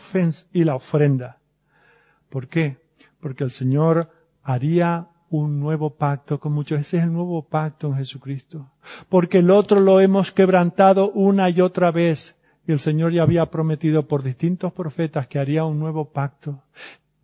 [0.52, 1.38] y la ofrenda.
[2.28, 2.81] ¿Por qué?
[3.22, 4.10] Porque el Señor
[4.42, 6.80] haría un nuevo pacto con muchos.
[6.80, 8.72] Ese es el nuevo pacto en Jesucristo.
[9.08, 12.36] Porque el otro lo hemos quebrantado una y otra vez.
[12.66, 16.64] Y el Señor ya había prometido por distintos profetas que haría un nuevo pacto,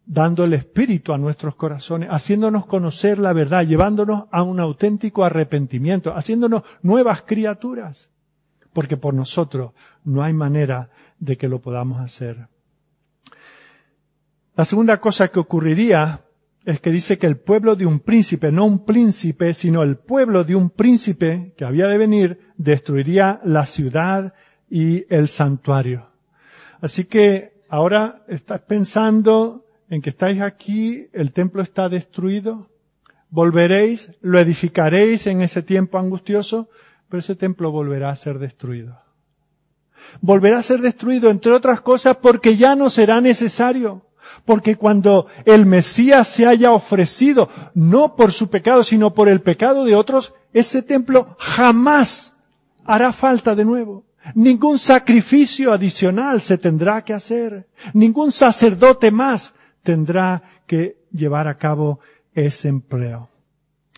[0.07, 6.15] dando el Espíritu a nuestros corazones, haciéndonos conocer la verdad, llevándonos a un auténtico arrepentimiento,
[6.15, 8.11] haciéndonos nuevas criaturas.
[8.73, 9.73] Porque por nosotros
[10.05, 12.49] no hay manera de que lo podamos hacer.
[14.59, 16.23] La segunda cosa que ocurriría
[16.65, 20.43] es que dice que el pueblo de un príncipe, no un príncipe, sino el pueblo
[20.43, 24.35] de un príncipe que había de venir, destruiría la ciudad
[24.69, 26.09] y el santuario.
[26.81, 32.69] Así que ahora estás pensando en que estáis aquí, el templo está destruido,
[33.31, 36.69] volveréis, lo edificaréis en ese tiempo angustioso,
[37.09, 39.01] pero ese templo volverá a ser destruido.
[40.21, 44.08] Volverá a ser destruido, entre otras cosas, porque ya no será necesario.
[44.45, 49.85] Porque cuando el Mesías se haya ofrecido, no por su pecado, sino por el pecado
[49.85, 52.35] de otros, ese templo jamás
[52.85, 54.05] hará falta de nuevo.
[54.35, 57.69] Ningún sacrificio adicional se tendrá que hacer.
[57.95, 62.01] Ningún sacerdote más tendrá que llevar a cabo
[62.35, 63.31] ese empleo.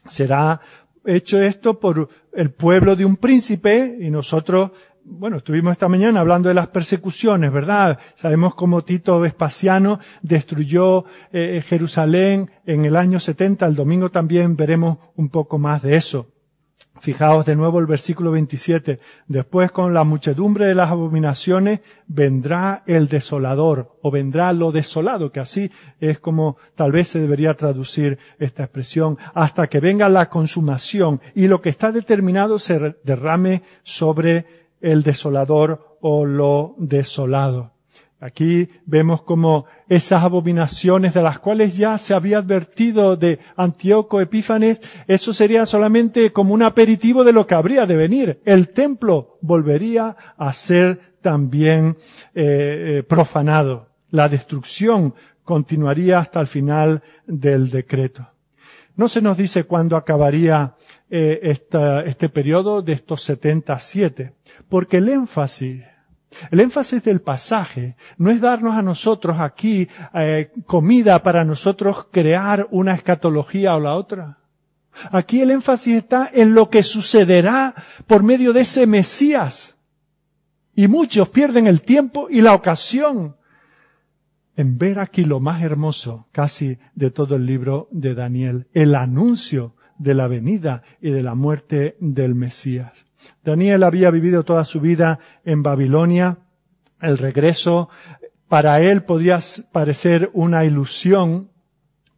[0.09, 0.61] Será
[1.05, 4.71] hecho esto por el pueblo de un príncipe y nosotros
[5.05, 7.99] bueno, estuvimos esta mañana hablando de las persecuciones, ¿verdad?
[8.15, 13.67] Sabemos cómo Tito Vespasiano destruyó eh, Jerusalén en el año 70.
[13.67, 16.29] El domingo también veremos un poco más de eso.
[17.01, 19.01] Fijaos de nuevo el versículo 27.
[19.27, 25.41] Después con la muchedumbre de las abominaciones vendrá el desolador o vendrá lo desolado, que
[25.41, 31.23] así es como tal vez se debería traducir esta expresión, hasta que venga la consumación
[31.35, 37.73] y lo que está determinado se derrame sobre el desolador o lo desolado.
[38.21, 44.83] Aquí vemos como esas abominaciones de las cuales ya se había advertido de Antíoco Epífanes,
[45.07, 48.41] eso sería solamente como un aperitivo de lo que habría de venir.
[48.45, 51.97] El templo volvería a ser también
[52.35, 53.89] eh, eh, profanado.
[54.11, 58.29] La destrucción continuaría hasta el final del decreto.
[58.97, 60.75] No se nos dice cuándo acabaría
[61.09, 61.41] eh,
[62.07, 64.35] este periodo de estos 77,
[64.69, 65.83] porque el énfasis,
[66.51, 72.67] el énfasis del pasaje no es darnos a nosotros aquí eh, comida para nosotros crear
[72.71, 74.39] una escatología o la otra.
[75.13, 77.75] Aquí el énfasis está en lo que sucederá
[78.07, 79.77] por medio de ese Mesías.
[80.75, 83.37] Y muchos pierden el tiempo y la ocasión
[84.61, 89.75] en ver aquí lo más hermoso casi de todo el libro de Daniel, el anuncio
[89.97, 93.07] de la venida y de la muerte del Mesías.
[93.43, 96.41] Daniel había vivido toda su vida en Babilonia.
[97.01, 97.89] El regreso
[98.49, 99.39] para él podía
[99.73, 101.51] parecer una ilusión.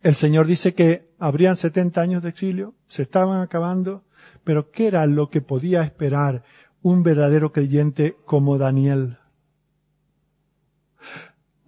[0.03, 4.03] El Señor dice que habrían 70 años de exilio, se estaban acabando,
[4.43, 6.43] pero ¿qué era lo que podía esperar
[6.83, 9.19] un verdadero creyente como Daniel?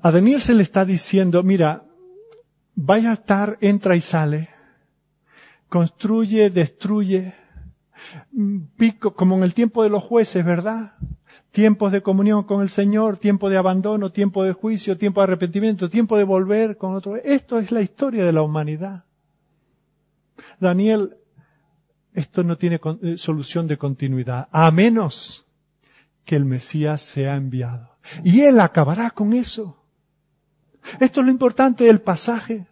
[0.04, 1.86] A Daniel se le está diciendo, mira,
[2.74, 4.50] vaya a estar, entra y sale,
[5.70, 7.32] construye, destruye,
[9.16, 10.98] como en el tiempo de los jueces, ¿verdad?
[11.52, 15.88] Tiempos de comunión con el Señor, tiempo de abandono, tiempo de juicio, tiempo de arrepentimiento,
[15.88, 17.16] tiempo de volver con otro.
[17.16, 19.06] Esto es la historia de la humanidad.
[20.60, 21.16] Daniel,
[22.12, 25.46] esto no tiene eh, solución de continuidad, a menos
[26.26, 27.96] que el Mesías sea enviado.
[28.22, 29.80] Y él acabará con eso.
[31.00, 32.66] Esto es lo importante del pasaje.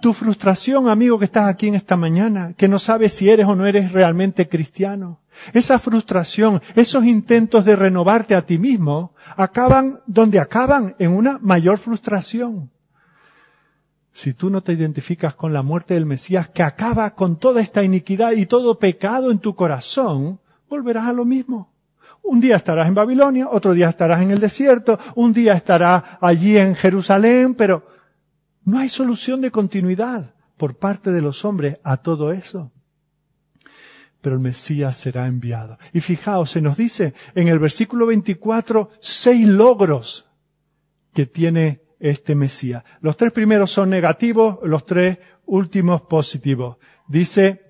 [0.00, 3.56] Tu frustración, amigo que estás aquí en esta mañana, que no sabes si eres o
[3.56, 5.20] no eres realmente cristiano.
[5.52, 11.78] Esa frustración, esos intentos de renovarte a ti mismo, acaban donde acaban, en una mayor
[11.78, 12.70] frustración.
[14.12, 17.82] Si tú no te identificas con la muerte del Mesías que acaba con toda esta
[17.82, 20.40] iniquidad y todo pecado en tu corazón,
[20.70, 21.70] volverás a lo mismo.
[22.28, 26.58] Un día estarás en Babilonia, otro día estarás en el desierto, un día estarás allí
[26.58, 27.86] en Jerusalén, pero
[28.64, 32.72] no hay solución de continuidad por parte de los hombres a todo eso.
[34.20, 35.78] Pero el Mesías será enviado.
[35.92, 40.28] Y fijaos, se nos dice en el versículo 24 seis logros
[41.14, 42.82] que tiene este Mesías.
[43.00, 46.78] Los tres primeros son negativos, los tres últimos positivos.
[47.06, 47.65] Dice,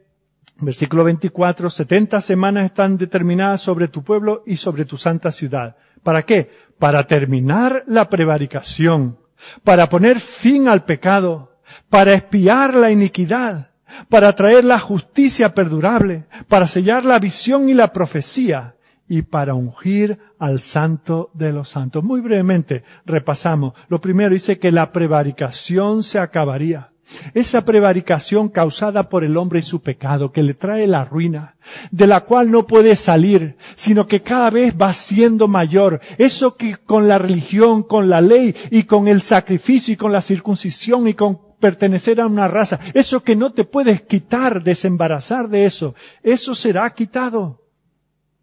[0.58, 5.76] Versículo 24, 70 semanas están determinadas sobre tu pueblo y sobre tu santa ciudad.
[6.02, 6.50] ¿Para qué?
[6.78, 9.18] Para terminar la prevaricación,
[9.64, 11.58] para poner fin al pecado,
[11.90, 13.70] para espiar la iniquidad,
[14.08, 18.76] para traer la justicia perdurable, para sellar la visión y la profecía
[19.08, 22.02] y para ungir al santo de los santos.
[22.02, 23.74] Muy brevemente repasamos.
[23.88, 26.90] Lo primero dice que la prevaricación se acabaría.
[27.34, 31.56] Esa prevaricación causada por el hombre y su pecado, que le trae la ruina,
[31.90, 36.00] de la cual no puede salir, sino que cada vez va siendo mayor.
[36.18, 40.20] Eso que con la religión, con la ley y con el sacrificio y con la
[40.20, 45.64] circuncisión y con pertenecer a una raza, eso que no te puedes quitar, desembarazar de
[45.64, 47.62] eso, eso será quitado.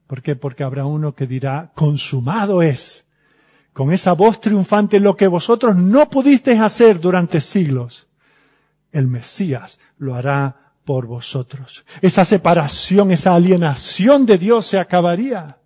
[0.07, 0.35] ¿Por qué?
[0.35, 3.07] Porque habrá uno que dirá, consumado es,
[3.73, 8.07] con esa voz triunfante, lo que vosotros no pudisteis hacer durante siglos
[8.93, 11.85] el Mesías lo hará por vosotros.
[12.01, 15.57] Esa separación, esa alienación de Dios se acabaría.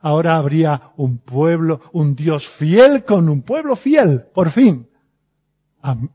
[0.00, 4.88] Ahora habría un pueblo, un Dios fiel con un pueblo fiel, por fin,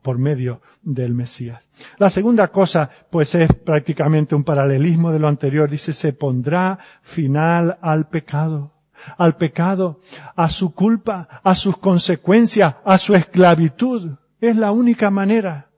[0.01, 1.67] por medio del Mesías.
[1.97, 5.69] La segunda cosa, pues es prácticamente un paralelismo de lo anterior.
[5.69, 8.73] Dice, se pondrá final al pecado.
[9.17, 9.99] Al pecado,
[10.35, 14.17] a su culpa, a sus consecuencias, a su esclavitud.
[14.39, 15.70] Es la única manera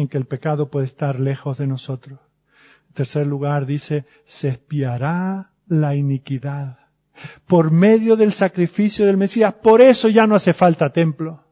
[0.00, 2.18] en que el pecado puede estar lejos de nosotros.
[2.88, 6.78] En tercer lugar dice, se espiará la iniquidad
[7.46, 9.54] por medio del sacrificio del Mesías.
[9.54, 11.44] Por eso ya no hace falta templo.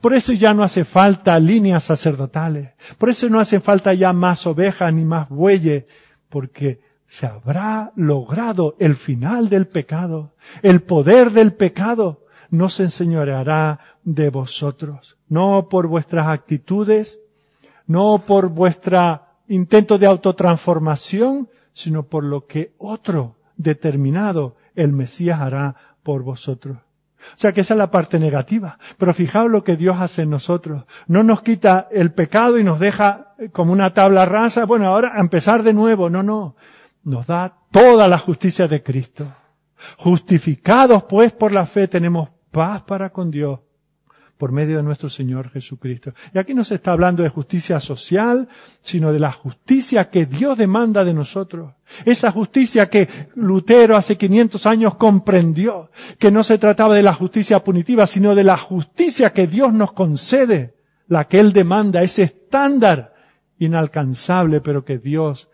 [0.00, 2.70] Por eso ya no hace falta líneas sacerdotales.
[2.98, 5.84] Por eso no hace falta ya más ovejas ni más bueyes.
[6.28, 10.34] Porque se habrá logrado el final del pecado.
[10.62, 15.18] El poder del pecado no se enseñoreará de vosotros.
[15.28, 17.20] No por vuestras actitudes,
[17.86, 25.76] no por vuestra intento de autotransformación, sino por lo que otro determinado el Mesías hará
[26.02, 26.78] por vosotros.
[27.18, 28.78] O sea que esa es la parte negativa.
[28.98, 30.84] Pero fijaos lo que Dios hace en nosotros.
[31.08, 34.64] No nos quita el pecado y nos deja como una tabla rasa.
[34.64, 36.08] Bueno, ahora empezar de nuevo.
[36.08, 36.54] No, no.
[37.02, 39.26] Nos da toda la justicia de Cristo.
[39.98, 43.60] Justificados pues por la fe tenemos paz para con Dios
[44.38, 46.12] por medio de nuestro Señor Jesucristo.
[46.34, 48.48] Y aquí no se está hablando de justicia social,
[48.82, 51.74] sino de la justicia que Dios demanda de nosotros.
[52.04, 57.64] Esa justicia que Lutero hace 500 años comprendió, que no se trataba de la justicia
[57.64, 60.76] punitiva, sino de la justicia que Dios nos concede,
[61.08, 63.14] la que Él demanda, ese estándar
[63.58, 65.48] inalcanzable, pero que Dios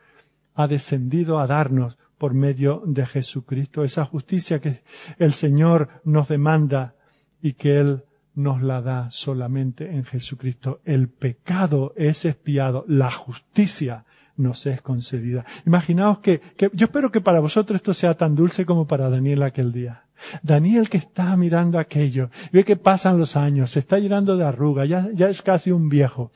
[0.55, 4.83] ha descendido a darnos por medio de Jesucristo, esa justicia que
[5.18, 6.95] el Señor nos demanda
[7.41, 8.05] y que Él
[8.35, 10.80] nos la da solamente en Jesucristo.
[10.85, 14.05] El pecado es espiado, la justicia
[14.37, 15.45] nos es concedida.
[15.66, 19.43] Imaginaos que, que, yo espero que para vosotros esto sea tan dulce como para Daniel
[19.43, 20.05] aquel día.
[20.43, 24.85] Daniel que está mirando aquello, ve que pasan los años, se está llenando de arruga,
[24.85, 26.30] ya, ya es casi un viejo.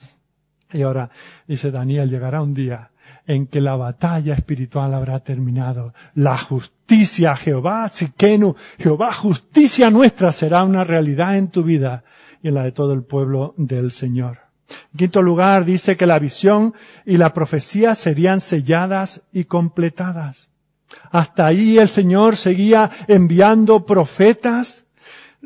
[0.71, 1.09] Y ahora
[1.47, 2.91] dice Daniel, llegará un día
[3.27, 5.93] en que la batalla espiritual habrá terminado.
[6.15, 12.03] La justicia, Jehová, Siquenu, Jehová, justicia nuestra será una realidad en tu vida
[12.41, 14.39] y en la de todo el pueblo del Señor.
[14.95, 16.73] Quinto lugar, dice que la visión
[17.05, 20.49] y la profecía serían selladas y completadas.
[21.11, 24.86] Hasta ahí el Señor seguía enviando profetas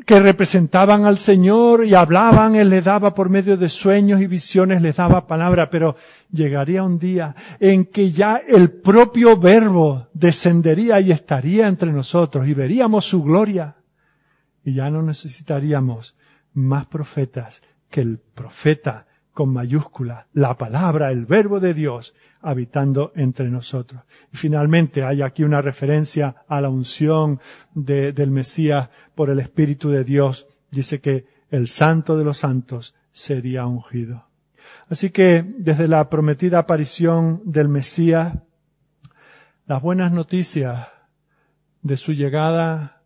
[0.06, 4.82] que representaban al Señor y hablaban, Él les daba por medio de sueños y visiones,
[4.82, 5.96] les daba palabra, pero
[6.30, 12.54] llegaría un día en que ya el propio verbo descendería y estaría entre nosotros y
[12.54, 13.76] veríamos su gloria.
[14.64, 16.16] Y ya no necesitaríamos
[16.54, 23.48] más profetas que el profeta con mayúscula, la palabra, el verbo de Dios, habitando entre
[23.48, 24.02] nosotros.
[24.32, 27.40] Y finalmente hay aquí una referencia a la unción
[27.74, 30.46] de, del Mesías por el Espíritu de Dios.
[30.70, 34.26] Dice que el santo de los santos sería ungido.
[34.88, 38.38] Así que desde la prometida aparición del Mesías,
[39.66, 40.88] las buenas noticias
[41.82, 43.02] de su llegada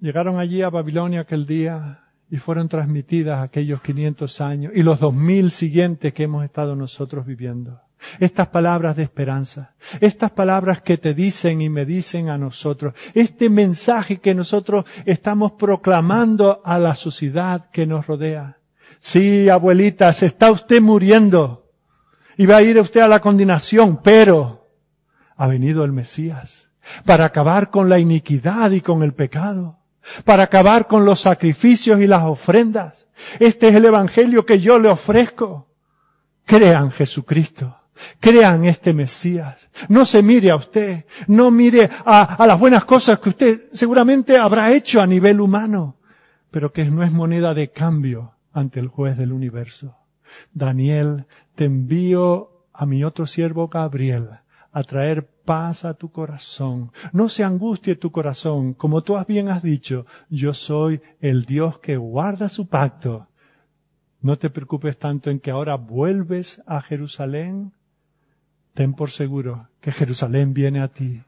[0.00, 5.50] llegaron allí a Babilonia aquel día y fueron transmitidas aquellos 500 años y los 2000
[5.50, 7.80] siguientes que hemos estado nosotros viviendo.
[8.18, 13.48] Estas palabras de esperanza, estas palabras que te dicen y me dicen a nosotros, este
[13.48, 18.58] mensaje que nosotros estamos proclamando a la sociedad que nos rodea.
[18.98, 21.70] Sí, abuelita, se está usted muriendo
[22.36, 24.68] y va a ir usted a la condenación, pero
[25.36, 26.70] ha venido el Mesías
[27.04, 29.78] para acabar con la iniquidad y con el pecado,
[30.24, 33.06] para acabar con los sacrificios y las ofrendas.
[33.38, 35.68] Este es el Evangelio que yo le ofrezco.
[36.44, 37.81] Crean Jesucristo.
[38.20, 39.70] Crean este Mesías.
[39.88, 41.04] No se mire a usted.
[41.26, 45.96] No mire a, a, las buenas cosas que usted seguramente habrá hecho a nivel humano,
[46.50, 49.96] pero que no es moneda de cambio ante el juez del universo.
[50.52, 54.28] Daniel, te envío a mi otro siervo Gabriel
[54.72, 56.92] a traer paz a tu corazón.
[57.12, 58.72] No se angustie tu corazón.
[58.74, 63.28] Como tú bien has dicho, yo soy el Dios que guarda su pacto.
[64.20, 67.72] No te preocupes tanto en que ahora vuelves a Jerusalén
[68.74, 71.22] ten por seguro que Jerusalén viene a ti,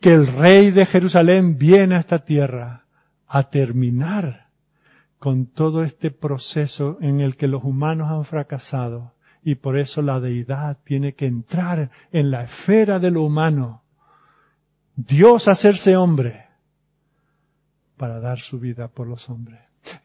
[0.00, 2.86] que el rey de Jerusalén viene a esta tierra
[3.26, 4.48] a terminar
[5.18, 10.20] con todo este proceso en el que los humanos han fracasado y por eso la
[10.20, 13.84] deidad tiene que entrar en la esfera de lo humano.
[14.96, 16.46] Dios hacerse hombre
[17.96, 19.60] para dar su vida por los hombres.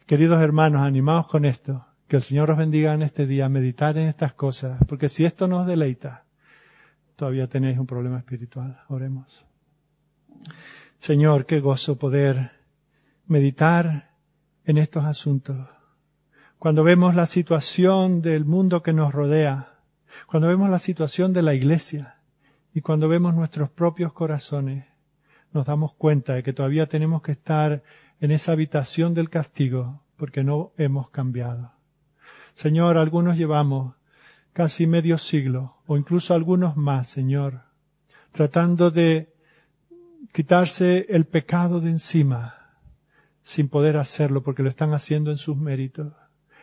[0.06, 1.86] Queridos hermanos, animaos con esto.
[2.06, 5.48] Que el Señor os bendiga en este día, meditar en estas cosas, porque si esto
[5.48, 6.21] nos deleita,
[7.16, 8.82] todavía tenéis un problema espiritual.
[8.88, 9.44] Oremos.
[10.98, 12.52] Señor, qué gozo poder
[13.26, 14.10] meditar
[14.64, 15.68] en estos asuntos.
[16.58, 19.80] Cuando vemos la situación del mundo que nos rodea,
[20.26, 22.18] cuando vemos la situación de la iglesia
[22.72, 24.86] y cuando vemos nuestros propios corazones,
[25.52, 27.82] nos damos cuenta de que todavía tenemos que estar
[28.20, 31.72] en esa habitación del castigo porque no hemos cambiado.
[32.54, 33.94] Señor, algunos llevamos
[34.52, 37.62] casi medio siglo, o incluso algunos más, Señor,
[38.32, 39.32] tratando de
[40.32, 42.76] quitarse el pecado de encima,
[43.42, 46.12] sin poder hacerlo porque lo están haciendo en sus méritos.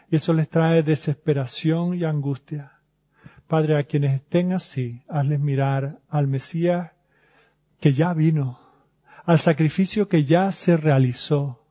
[0.09, 2.79] Y eso les trae desesperación y angustia.
[3.47, 6.91] Padre, a quienes estén así, hazles mirar al Mesías
[7.79, 8.59] que ya vino,
[9.25, 11.65] al sacrificio que ya se realizó,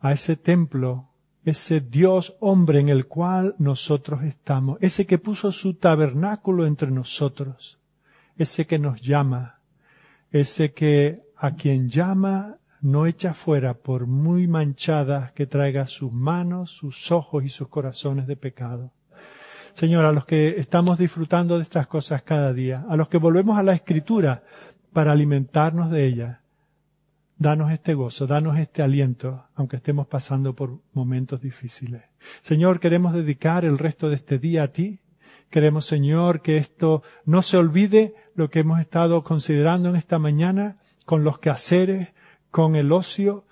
[0.00, 1.11] a ese templo
[1.44, 7.78] ese Dios hombre en el cual nosotros estamos, ese que puso su tabernáculo entre nosotros,
[8.36, 9.58] ese que nos llama,
[10.30, 16.70] ese que a quien llama no echa fuera por muy manchadas que traiga sus manos,
[16.70, 18.92] sus ojos y sus corazones de pecado.
[19.74, 23.56] Señor, a los que estamos disfrutando de estas cosas cada día, a los que volvemos
[23.56, 24.42] a la escritura
[24.92, 26.41] para alimentarnos de ella,
[27.42, 32.04] Danos este gozo, danos este aliento, aunque estemos pasando por momentos difíciles.
[32.40, 35.00] Señor, queremos dedicar el resto de este día a ti.
[35.50, 40.76] Queremos, Señor, que esto no se olvide lo que hemos estado considerando en esta mañana
[41.04, 42.14] con los quehaceres,
[42.52, 43.44] con el ocio,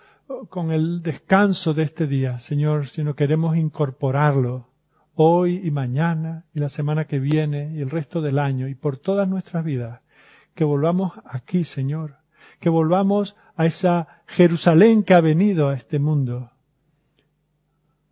[0.50, 4.68] con el descanso de este día, Señor, sino queremos incorporarlo
[5.16, 8.98] hoy y mañana y la semana que viene y el resto del año y por
[8.98, 10.02] todas nuestras vidas.
[10.54, 12.20] Que volvamos aquí, Señor,
[12.60, 16.50] que volvamos a esa Jerusalén que ha venido a este mundo,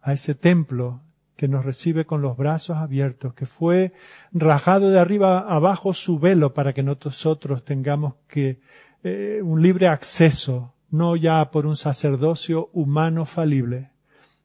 [0.03, 1.01] a ese templo
[1.37, 3.95] que nos recibe con los brazos abiertos, que fue
[4.31, 8.61] rajado de arriba abajo su velo para que nosotros tengamos que
[9.03, 13.93] eh, un libre acceso, no ya por un sacerdocio humano falible,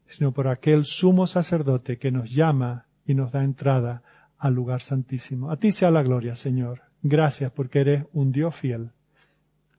[0.07, 4.03] sino por aquel sumo sacerdote que nos llama y nos da entrada
[4.37, 5.51] al lugar santísimo.
[5.51, 6.83] A ti sea la gloria, Señor.
[7.01, 8.91] Gracias porque eres un Dios fiel.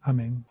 [0.03, 0.45] Amén.